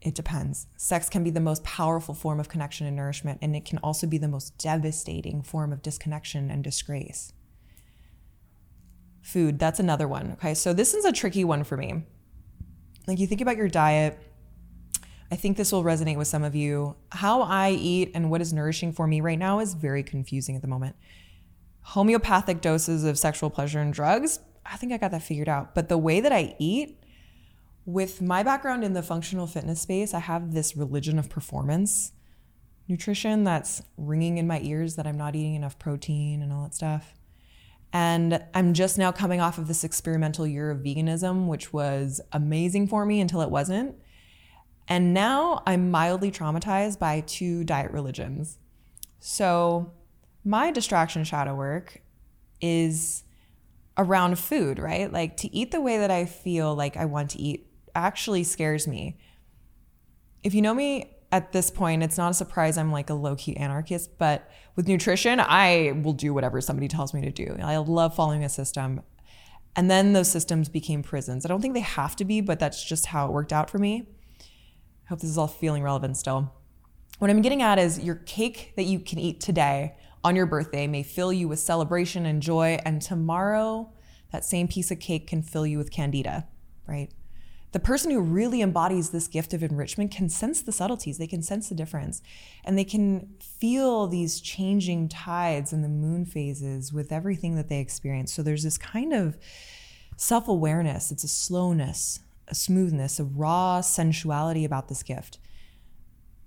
It 0.00 0.14
depends. 0.14 0.66
Sex 0.76 1.08
can 1.08 1.22
be 1.22 1.30
the 1.30 1.40
most 1.40 1.62
powerful 1.62 2.14
form 2.14 2.40
of 2.40 2.48
connection 2.48 2.86
and 2.86 2.96
nourishment, 2.96 3.38
and 3.42 3.54
it 3.54 3.64
can 3.64 3.78
also 3.78 4.06
be 4.06 4.18
the 4.18 4.28
most 4.28 4.56
devastating 4.58 5.42
form 5.42 5.72
of 5.72 5.82
disconnection 5.82 6.50
and 6.50 6.64
disgrace. 6.64 7.32
Food, 9.20 9.58
that's 9.58 9.78
another 9.78 10.08
one. 10.08 10.32
Okay, 10.32 10.54
so 10.54 10.72
this 10.72 10.94
is 10.94 11.04
a 11.04 11.12
tricky 11.12 11.44
one 11.44 11.64
for 11.64 11.76
me. 11.76 12.06
Like, 13.06 13.18
you 13.18 13.26
think 13.26 13.40
about 13.40 13.58
your 13.58 13.68
diet. 13.68 14.18
I 15.30 15.36
think 15.36 15.56
this 15.56 15.72
will 15.72 15.84
resonate 15.84 16.16
with 16.16 16.28
some 16.28 16.42
of 16.42 16.54
you. 16.54 16.96
How 17.10 17.42
I 17.42 17.70
eat 17.70 18.10
and 18.14 18.30
what 18.30 18.40
is 18.40 18.52
nourishing 18.52 18.92
for 18.92 19.06
me 19.06 19.20
right 19.20 19.38
now 19.38 19.60
is 19.60 19.74
very 19.74 20.02
confusing 20.02 20.56
at 20.56 20.62
the 20.62 20.68
moment 20.68 20.96
homeopathic 21.82 22.60
doses 22.60 23.04
of 23.04 23.18
sexual 23.18 23.50
pleasure 23.50 23.80
and 23.80 23.92
drugs, 23.92 24.40
I 24.64 24.76
think 24.76 24.92
I 24.92 24.96
got 24.96 25.10
that 25.10 25.22
figured 25.22 25.48
out. 25.48 25.74
But 25.74 25.88
the 25.88 25.98
way 25.98 26.20
that 26.20 26.32
I 26.32 26.54
eat, 26.58 27.02
with 27.86 28.20
my 28.22 28.42
background 28.42 28.84
in 28.84 28.92
the 28.92 29.02
functional 29.02 29.46
fitness 29.46 29.80
space, 29.80 30.14
I 30.14 30.20
have 30.20 30.52
this 30.52 30.76
religion 30.76 31.18
of 31.18 31.28
performance 31.28 32.12
nutrition 32.86 33.44
that's 33.44 33.82
ringing 33.96 34.38
in 34.38 34.46
my 34.46 34.60
ears 34.60 34.96
that 34.96 35.06
I'm 35.06 35.16
not 35.16 35.34
eating 35.34 35.54
enough 35.54 35.78
protein 35.78 36.42
and 36.42 36.52
all 36.52 36.64
that 36.64 36.74
stuff. 36.74 37.14
And 37.92 38.44
I'm 38.54 38.74
just 38.74 38.98
now 38.98 39.10
coming 39.10 39.40
off 39.40 39.58
of 39.58 39.66
this 39.66 39.82
experimental 39.82 40.46
year 40.46 40.70
of 40.70 40.78
veganism, 40.78 41.48
which 41.48 41.72
was 41.72 42.20
amazing 42.32 42.86
for 42.86 43.04
me 43.04 43.20
until 43.20 43.40
it 43.40 43.50
wasn't. 43.50 43.96
And 44.90 45.14
now 45.14 45.62
I'm 45.68 45.92
mildly 45.92 46.32
traumatized 46.32 46.98
by 46.98 47.20
two 47.20 47.62
diet 47.62 47.92
religions. 47.92 48.58
So 49.20 49.92
my 50.44 50.72
distraction 50.72 51.22
shadow 51.22 51.54
work 51.54 52.02
is 52.60 53.22
around 53.96 54.36
food, 54.36 54.80
right? 54.80 55.10
Like 55.12 55.36
to 55.38 55.54
eat 55.54 55.70
the 55.70 55.80
way 55.80 55.98
that 55.98 56.10
I 56.10 56.24
feel 56.24 56.74
like 56.74 56.96
I 56.96 57.04
want 57.04 57.30
to 57.30 57.38
eat 57.40 57.68
actually 57.94 58.42
scares 58.42 58.88
me. 58.88 59.16
If 60.42 60.54
you 60.54 60.62
know 60.62 60.74
me 60.74 61.16
at 61.30 61.52
this 61.52 61.70
point, 61.70 62.02
it's 62.02 62.18
not 62.18 62.32
a 62.32 62.34
surprise 62.34 62.76
I'm 62.76 62.90
like 62.90 63.10
a 63.10 63.14
low 63.14 63.36
key 63.36 63.56
anarchist, 63.56 64.18
but 64.18 64.50
with 64.74 64.88
nutrition, 64.88 65.38
I 65.38 66.00
will 66.02 66.14
do 66.14 66.34
whatever 66.34 66.60
somebody 66.60 66.88
tells 66.88 67.14
me 67.14 67.20
to 67.20 67.30
do. 67.30 67.56
I 67.62 67.76
love 67.76 68.16
following 68.16 68.42
a 68.42 68.48
system. 68.48 69.02
And 69.76 69.88
then 69.88 70.14
those 70.14 70.30
systems 70.30 70.68
became 70.68 71.04
prisons. 71.04 71.44
I 71.44 71.48
don't 71.48 71.60
think 71.60 71.74
they 71.74 71.80
have 71.80 72.16
to 72.16 72.24
be, 72.24 72.40
but 72.40 72.58
that's 72.58 72.82
just 72.82 73.06
how 73.06 73.26
it 73.26 73.32
worked 73.32 73.52
out 73.52 73.70
for 73.70 73.78
me. 73.78 74.08
Hope 75.10 75.20
this 75.20 75.28
is 75.28 75.36
all 75.36 75.48
feeling 75.48 75.82
relevant 75.82 76.16
still. 76.16 76.50
What 77.18 77.30
I'm 77.30 77.42
getting 77.42 77.60
at 77.60 77.78
is 77.78 77.98
your 77.98 78.14
cake 78.14 78.72
that 78.76 78.84
you 78.84 78.98
can 78.98 79.18
eat 79.18 79.40
today 79.40 79.96
on 80.24 80.36
your 80.36 80.46
birthday 80.46 80.86
may 80.86 81.02
fill 81.02 81.32
you 81.32 81.48
with 81.48 81.58
celebration 81.58 82.24
and 82.24 82.40
joy, 82.40 82.78
and 82.84 83.02
tomorrow 83.02 83.92
that 84.32 84.44
same 84.44 84.68
piece 84.68 84.90
of 84.90 85.00
cake 85.00 85.26
can 85.26 85.42
fill 85.42 85.66
you 85.66 85.76
with 85.76 85.90
candida, 85.90 86.46
right? 86.86 87.10
the 87.72 87.80
person 87.80 88.10
who 88.10 88.20
really 88.20 88.62
embodies 88.62 89.10
this 89.10 89.28
gift 89.28 89.54
of 89.54 89.62
enrichment 89.62 90.10
can 90.10 90.28
sense 90.28 90.60
the 90.60 90.72
subtleties, 90.72 91.18
they 91.18 91.26
can 91.26 91.42
sense 91.42 91.68
the 91.68 91.74
difference, 91.74 92.20
and 92.64 92.76
they 92.76 92.84
can 92.84 93.28
feel 93.40 94.06
these 94.06 94.40
changing 94.40 95.08
tides 95.08 95.72
and 95.72 95.84
the 95.84 95.88
moon 95.88 96.24
phases 96.24 96.92
with 96.92 97.12
everything 97.12 97.54
that 97.54 97.68
they 97.68 97.78
experience. 97.78 98.32
So 98.32 98.42
there's 98.42 98.64
this 98.64 98.78
kind 98.78 99.12
of 99.12 99.38
self 100.16 100.48
awareness, 100.48 101.12
it's 101.12 101.24
a 101.24 101.28
slowness, 101.28 102.20
a 102.50 102.54
smoothness, 102.54 103.20
a 103.20 103.24
raw 103.24 103.80
sensuality 103.80 104.64
about 104.64 104.88
this 104.88 105.02
gift. 105.02 105.38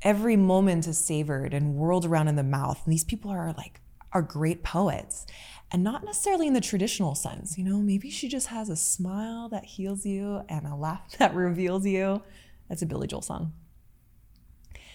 Every 0.02 0.36
moment 0.36 0.86
is 0.86 0.98
savored 0.98 1.54
and 1.54 1.76
whirled 1.76 2.06
around 2.06 2.28
in 2.28 2.36
the 2.36 2.44
mouth. 2.44 2.82
And 2.84 2.92
these 2.92 3.06
people 3.06 3.32
are 3.32 3.54
like, 3.54 3.80
are 4.12 4.22
great 4.22 4.63
poets 4.63 5.26
and 5.72 5.84
not 5.84 6.04
necessarily 6.04 6.46
in 6.46 6.54
the 6.54 6.62
traditional 6.62 7.16
sense. 7.16 7.58
You 7.58 7.63
know, 7.63 7.80
maybe 7.80 8.12
she 8.12 8.28
just 8.28 8.48
has 8.48 8.70
a 8.70 8.76
smile 8.76 9.50
that 9.50 9.66
heals 9.66 10.06
you 10.06 10.44
and 10.48 10.68
a 10.68 10.76
laugh 10.76 11.10
that 11.18 11.34
reveals 11.34 11.86
you. 11.86 12.22
That's 12.70 12.82
a 12.82 12.86
Billy 12.86 13.08
Joel 13.08 13.24
song. 13.24 13.54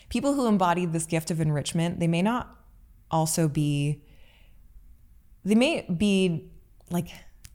People 0.08 0.34
who 0.34 0.46
embody 0.46 0.86
this 0.86 1.04
gift 1.04 1.30
of 1.30 1.40
enrichment, 1.40 2.00
they 2.00 2.06
may 2.06 2.22
not 2.22 2.56
also 3.10 3.48
be, 3.48 4.02
they 5.44 5.54
may 5.54 5.82
be 5.82 6.50
like 6.90 7.08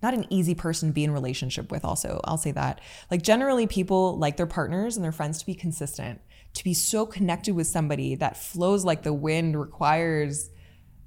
not 0.04 0.14
an 0.14 0.28
easy 0.30 0.54
person 0.54 0.90
to 0.90 0.94
be 0.94 1.04
in 1.04 1.12
relationship 1.12 1.72
with 1.72 1.84
also 1.84 2.20
i'll 2.26 2.38
say 2.38 2.52
that. 2.52 2.82
Like 3.10 3.24
generally 3.24 3.68
people 3.68 4.18
like 4.18 4.38
their 4.38 4.46
partners 4.46 4.96
and 4.96 5.04
their 5.04 5.12
friends 5.12 5.40
to 5.40 5.46
be 5.46 5.56
consistent 5.56 6.22
to 6.54 6.64
be 6.64 6.74
so 6.74 7.06
connected 7.06 7.56
with 7.56 7.66
somebody 7.66 8.16
that 8.16 8.38
flows 8.38 8.86
like 8.86 9.02
the 9.02 9.14
wind 9.14 9.60
requires 9.60 10.50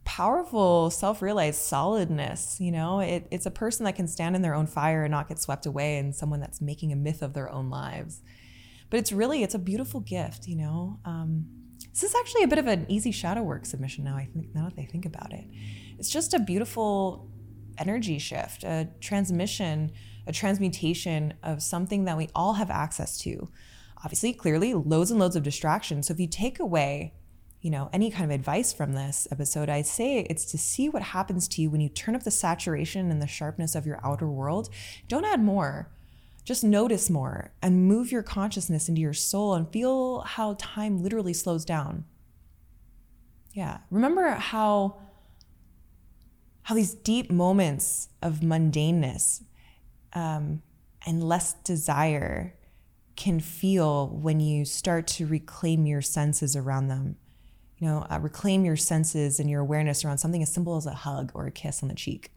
powerful 0.04 0.90
self-realized 0.90 1.60
solidness 1.60 2.60
you 2.60 2.72
know? 2.72 3.00
It, 3.00 3.28
it's 3.30 3.46
a 3.46 3.50
person 3.50 3.84
that 3.84 3.94
can 3.94 4.08
stand 4.08 4.34
in 4.34 4.42
their 4.42 4.54
own 4.54 4.66
fire 4.66 5.04
and 5.04 5.12
not 5.12 5.28
get 5.28 5.38
swept 5.38 5.66
away 5.66 5.98
and 5.98 6.14
someone 6.14 6.40
that's 6.40 6.60
making 6.60 6.92
a 6.92 6.96
myth 6.96 7.22
of 7.22 7.34
their 7.34 7.50
own 7.52 7.70
lives. 7.70 8.22
But 8.88 8.98
it's 9.00 9.12
really 9.12 9.42
it's 9.42 9.54
a 9.54 9.58
beautiful 9.58 10.00
gift 10.00 10.48
you 10.48 10.56
know? 10.56 10.98
Um, 11.04 11.46
this 11.92 12.02
is 12.02 12.14
actually 12.14 12.42
a 12.42 12.48
bit 12.48 12.58
of 12.58 12.66
an 12.66 12.86
easy 12.88 13.10
shadow 13.10 13.42
work 13.42 13.64
submission 13.64 14.04
now 14.04 14.16
i 14.16 14.26
think 14.26 14.54
now 14.54 14.64
that 14.64 14.76
they 14.76 14.84
think 14.84 15.06
about 15.06 15.32
it. 15.32 15.44
It's 15.98 16.10
just 16.10 16.34
a 16.34 16.38
beautiful 16.38 17.30
energy 17.78 18.18
shift 18.18 18.64
a 18.64 18.88
transmission 19.00 19.92
a 20.26 20.32
transmutation 20.32 21.34
of 21.42 21.62
something 21.62 22.04
that 22.04 22.16
we 22.16 22.28
all 22.34 22.54
have 22.54 22.70
access 22.70 23.18
to 23.18 23.48
obviously 24.04 24.32
clearly 24.32 24.74
loads 24.74 25.10
and 25.10 25.20
loads 25.20 25.36
of 25.36 25.42
distractions 25.42 26.06
so 26.06 26.12
if 26.14 26.20
you 26.20 26.26
take 26.26 26.58
away 26.60 27.12
you 27.66 27.72
know, 27.72 27.90
any 27.92 28.12
kind 28.12 28.24
of 28.24 28.30
advice 28.30 28.72
from 28.72 28.92
this 28.92 29.26
episode, 29.32 29.68
I 29.68 29.82
say 29.82 30.20
it's 30.30 30.44
to 30.52 30.56
see 30.56 30.88
what 30.88 31.02
happens 31.02 31.48
to 31.48 31.62
you 31.62 31.68
when 31.68 31.80
you 31.80 31.88
turn 31.88 32.14
up 32.14 32.22
the 32.22 32.30
saturation 32.30 33.10
and 33.10 33.20
the 33.20 33.26
sharpness 33.26 33.74
of 33.74 33.86
your 33.86 33.98
outer 34.04 34.28
world. 34.28 34.68
Don't 35.08 35.24
add 35.24 35.42
more. 35.42 35.90
Just 36.44 36.62
notice 36.62 37.10
more 37.10 37.52
and 37.60 37.88
move 37.88 38.12
your 38.12 38.22
consciousness 38.22 38.88
into 38.88 39.00
your 39.00 39.12
soul 39.12 39.54
and 39.54 39.68
feel 39.72 40.20
how 40.20 40.54
time 40.60 41.02
literally 41.02 41.32
slows 41.32 41.64
down. 41.64 42.04
Yeah. 43.52 43.78
Remember 43.90 44.30
how 44.30 44.98
how 46.66 46.74
these 46.74 46.94
deep 46.94 47.30
moments 47.30 48.08
of 48.22 48.40
mundaneness 48.40 49.42
um, 50.12 50.62
and 51.06 51.22
less 51.22 51.54
desire 51.64 52.54
can 53.14 53.40
feel 53.40 54.08
when 54.08 54.40
you 54.40 54.64
start 54.64 55.06
to 55.06 55.26
reclaim 55.26 55.86
your 55.86 56.02
senses 56.02 56.54
around 56.56 56.88
them 56.88 57.16
you 57.78 57.86
know, 57.86 58.06
uh, 58.10 58.18
reclaim 58.20 58.64
your 58.64 58.76
senses 58.76 59.38
and 59.38 59.50
your 59.50 59.60
awareness 59.60 60.04
around 60.04 60.18
something 60.18 60.42
as 60.42 60.52
simple 60.52 60.76
as 60.76 60.86
a 60.86 60.94
hug 60.94 61.30
or 61.34 61.46
a 61.46 61.50
kiss 61.50 61.82
on 61.82 61.88
the 61.88 61.94
cheek. 61.94 62.30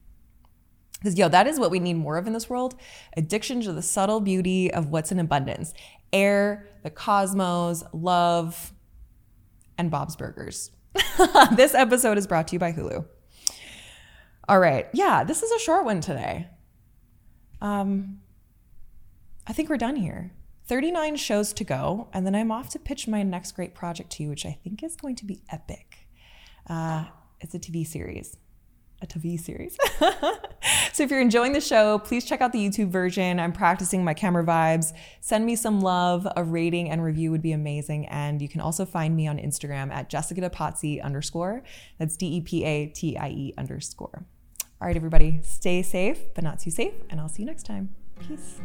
Because, 1.00 1.18
yo, 1.18 1.30
that 1.30 1.48
is 1.48 1.60
what 1.60 1.72
we 1.72 1.80
need 1.80 1.94
more 1.94 2.18
of 2.18 2.28
in 2.28 2.34
this 2.34 2.50
world 2.50 2.76
addiction 3.16 3.62
to 3.62 3.72
the 3.72 3.82
subtle 3.82 4.20
beauty 4.20 4.72
of 4.74 4.90
what's 4.90 5.12
in 5.12 5.20
abundance 5.20 5.74
air, 6.12 6.68
the 6.84 6.90
cosmos, 6.90 7.84
love, 7.94 8.74
and 9.78 9.90
Bob's 9.90 10.16
Burgers. 10.16 10.72
this 11.56 11.74
episode 11.74 12.18
is 12.18 12.28
brought 12.28 12.50
to 12.50 12.56
you 12.56 12.60
by 12.60 12.74
Hulu. 12.74 13.06
All 14.50 14.60
right. 14.60 14.88
Yeah, 14.94 15.24
this 15.24 15.44
is 15.44 15.52
a 15.52 15.60
short 15.60 15.86
one 15.86 16.02
today. 16.02 16.48
Um, 17.62 18.22
I 19.46 19.54
think 19.54 19.70
we're 19.70 19.78
done 19.78 19.96
here. 19.96 20.32
39 20.66 21.18
shows 21.18 21.54
to 21.54 21.64
go, 21.64 22.08
and 22.14 22.26
then 22.26 22.34
I'm 22.34 22.52
off 22.52 22.70
to 22.72 22.80
pitch 22.80 23.08
my 23.08 23.22
next 23.22 23.52
great 23.52 23.76
project 23.76 24.10
to 24.14 24.24
you, 24.24 24.30
which 24.30 24.48
I 24.48 24.58
think 24.64 24.82
is 24.82 24.96
going 24.96 25.16
to 25.18 25.26
be 25.26 25.44
epic. 25.52 26.08
Uh, 26.68 27.06
it's 27.40 27.54
a 27.54 27.60
TV 27.60 27.86
series. 27.86 28.38
A 29.04 29.06
TV 29.06 29.40
series. 29.40 29.78
so 30.94 31.04
if 31.04 31.12
you're 31.12 31.22
enjoying 31.22 31.54
the 31.54 31.62
show, 31.62 32.00
please 32.00 32.26
check 32.26 32.42
out 32.42 32.52
the 32.52 32.60
YouTube 32.60 32.90
version. 32.90 33.40
I'm 33.40 33.54
practicing 33.54 34.04
my 34.04 34.16
camera 34.16 34.44
vibes. 34.44 34.94
Send 35.22 35.46
me 35.46 35.56
some 35.56 35.80
love. 35.80 36.28
A 36.36 36.44
rating 36.44 36.90
and 36.90 37.04
review 37.04 37.30
would 37.30 37.44
be 37.44 37.52
amazing. 37.52 38.08
And 38.08 38.42
you 38.42 38.50
can 38.50 38.62
also 38.62 38.84
find 38.84 39.16
me 39.16 39.28
on 39.28 39.38
Instagram 39.38 39.92
at 39.92 40.10
Jessica 40.10 40.42
DePatie 40.42 41.04
underscore. 41.04 41.62
That's 42.00 42.18
D 42.18 42.38
E 42.38 42.42
P 42.42 42.66
A 42.66 42.88
T 42.88 43.16
I 43.16 43.30
E 43.30 43.54
underscore. 43.60 44.26
All 44.82 44.88
right, 44.88 44.96
everybody, 44.96 45.42
stay 45.44 45.82
safe, 45.82 46.34
but 46.34 46.44
not 46.44 46.60
too 46.60 46.72
safe. 46.72 46.94
And 47.10 47.20
I'll 47.20 47.28
see 47.28 47.44
you 47.44 47.48
next 47.48 47.64
time. 47.66 47.90
Peace. 48.28 48.62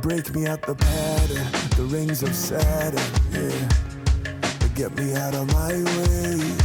break 0.00 0.32
me 0.34 0.46
out 0.46 0.62
the 0.62 0.74
pattern, 0.76 1.44
the 1.76 1.82
rings 1.94 2.22
of 2.22 2.34
Saturn, 2.34 3.02
yeah. 3.32 3.68
Get 4.78 4.96
me 4.96 5.12
out 5.16 5.34
of 5.34 5.52
my 5.52 5.72
way. 5.72 6.56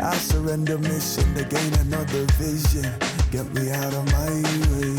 I 0.00 0.14
surrender 0.14 0.78
mission 0.78 1.34
to 1.34 1.44
gain 1.44 1.74
another 1.80 2.24
vision. 2.38 2.88
Get 3.32 3.52
me 3.52 3.72
out 3.72 3.92
of 3.92 4.06
my 4.12 4.30
way. 4.70 4.94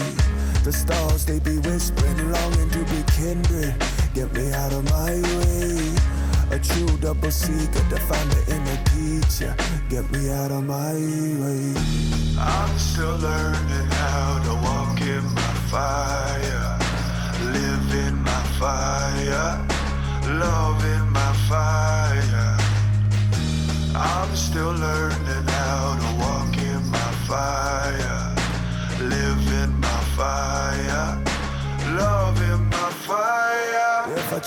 The 0.66 0.74
stars, 0.74 1.26
they 1.26 1.40
be 1.40 1.58
whispering, 1.60 2.32
longing 2.32 2.70
to 2.70 2.84
be 2.94 3.02
kindred. 3.14 3.74
Get 4.14 4.34
me 4.34 4.52
out 4.54 4.74
of 4.74 4.84
my 4.90 5.14
way. 5.38 5.96
A 6.52 6.60
true 6.60 6.98
double 6.98 7.32
seeker 7.32 7.86
to 7.92 7.98
find 8.08 8.32
the 8.32 8.56
inner 8.56 8.80
teacher. 8.92 9.56
Get 9.90 10.10
me 10.12 10.32
out 10.32 10.52
of 10.52 10.64
my 10.64 10.94
way. 11.42 11.74
I'm 12.38 12.78
still 12.78 13.18
learning 13.18 13.90
how 14.04 14.42
to 14.46 14.54
walk 14.66 15.02
in 15.02 15.24
my 15.24 15.54
fire 15.74 16.80
live 17.44 17.94
in 18.08 18.16
my 18.24 18.44
fire, 18.60 19.66
love 20.40 20.69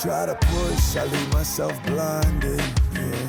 try 0.02 0.26
to 0.26 0.34
push, 0.34 0.96
I 0.96 1.04
leave 1.04 1.32
myself 1.32 1.72
blinded. 1.86 2.60
Yeah, 2.92 3.28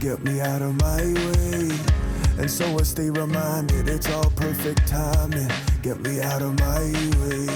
get 0.00 0.20
me 0.24 0.40
out 0.40 0.62
of 0.62 0.74
my 0.80 0.98
way. 0.98 1.70
And 2.40 2.50
so 2.50 2.64
I 2.76 2.82
stay 2.82 3.08
reminded 3.08 3.88
it's 3.88 4.10
all 4.10 4.30
perfect 4.30 4.88
timing. 4.88 5.48
Get 5.82 6.00
me 6.00 6.20
out 6.22 6.42
of 6.42 6.58
my 6.58 6.82
way. 7.22 7.46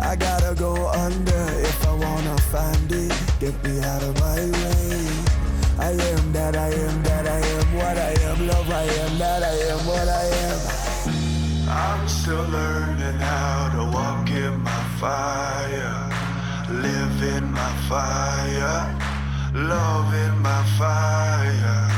I 0.00 0.16
gotta 0.16 0.54
go 0.54 0.88
under 0.88 1.44
if 1.60 1.86
I 1.86 1.92
wanna 1.92 2.38
find 2.52 2.90
it. 2.90 3.12
Get 3.38 3.62
me 3.62 3.80
out 3.82 4.02
of 4.02 4.18
my 4.18 4.36
way. 4.36 5.02
I 5.78 5.90
am 5.92 6.32
that 6.32 6.56
I 6.56 6.68
am 6.68 7.02
that 7.02 7.26
I 7.26 7.40
am 7.56 7.74
what 7.76 7.98
I 7.98 8.12
am. 8.30 8.46
Love 8.46 8.70
I 8.70 8.84
am 8.84 9.18
that 9.18 9.42
I 9.42 9.56
am 9.72 9.80
what 9.86 10.08
I 10.08 10.24
am. 10.48 10.82
I'm 11.68 12.08
still 12.08 12.46
learning 12.48 13.18
how 13.18 13.68
to 13.74 13.84
walk 13.92 14.30
in 14.30 14.58
my 14.62 14.84
fire, 15.00 16.11
in 17.22 17.52
my 17.52 17.72
fire, 17.88 18.98
love 19.54 20.12
in 20.12 20.42
my 20.42 20.64
fire. 20.76 21.88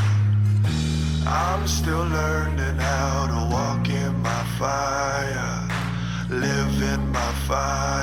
I'm 1.27 1.67
still 1.67 2.05
learning 2.05 2.77
how 2.77 3.27
to 3.33 3.55
walk 3.55 3.89
in 3.89 4.21
my 4.21 4.45
fire, 4.59 5.67
live 6.29 6.83
in 6.83 7.11
my 7.11 7.33
fire. 7.49 7.94